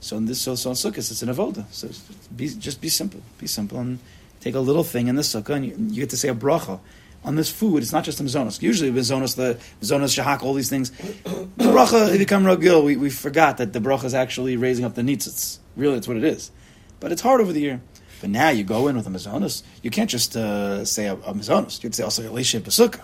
[0.01, 1.65] So in this, so, so on Sukkot, it's an avoda.
[1.71, 1.89] So
[2.35, 4.01] be, just be simple, be simple, and
[4.41, 6.81] take a little thing in the sukkah, and you, you get to say a bracha
[7.25, 7.83] on this food.
[7.83, 8.61] It's not just the mizonos.
[8.61, 10.91] Usually, mizonos, the mizonos, shahak, all these things.
[11.57, 14.85] The bracha, if you come ragil, we, we forgot that the bracha is actually raising
[14.85, 15.59] up the nitzitz.
[15.77, 16.51] Really, that's what it is.
[16.99, 17.81] But it's hard over the year.
[18.21, 19.63] But now you go in with a mizonos.
[19.83, 21.83] You can't just uh, say a, a mizonos.
[21.83, 23.01] You have to say also a sukkah.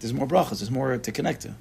[0.00, 0.58] There's more brachas.
[0.58, 1.54] There's more to connect to.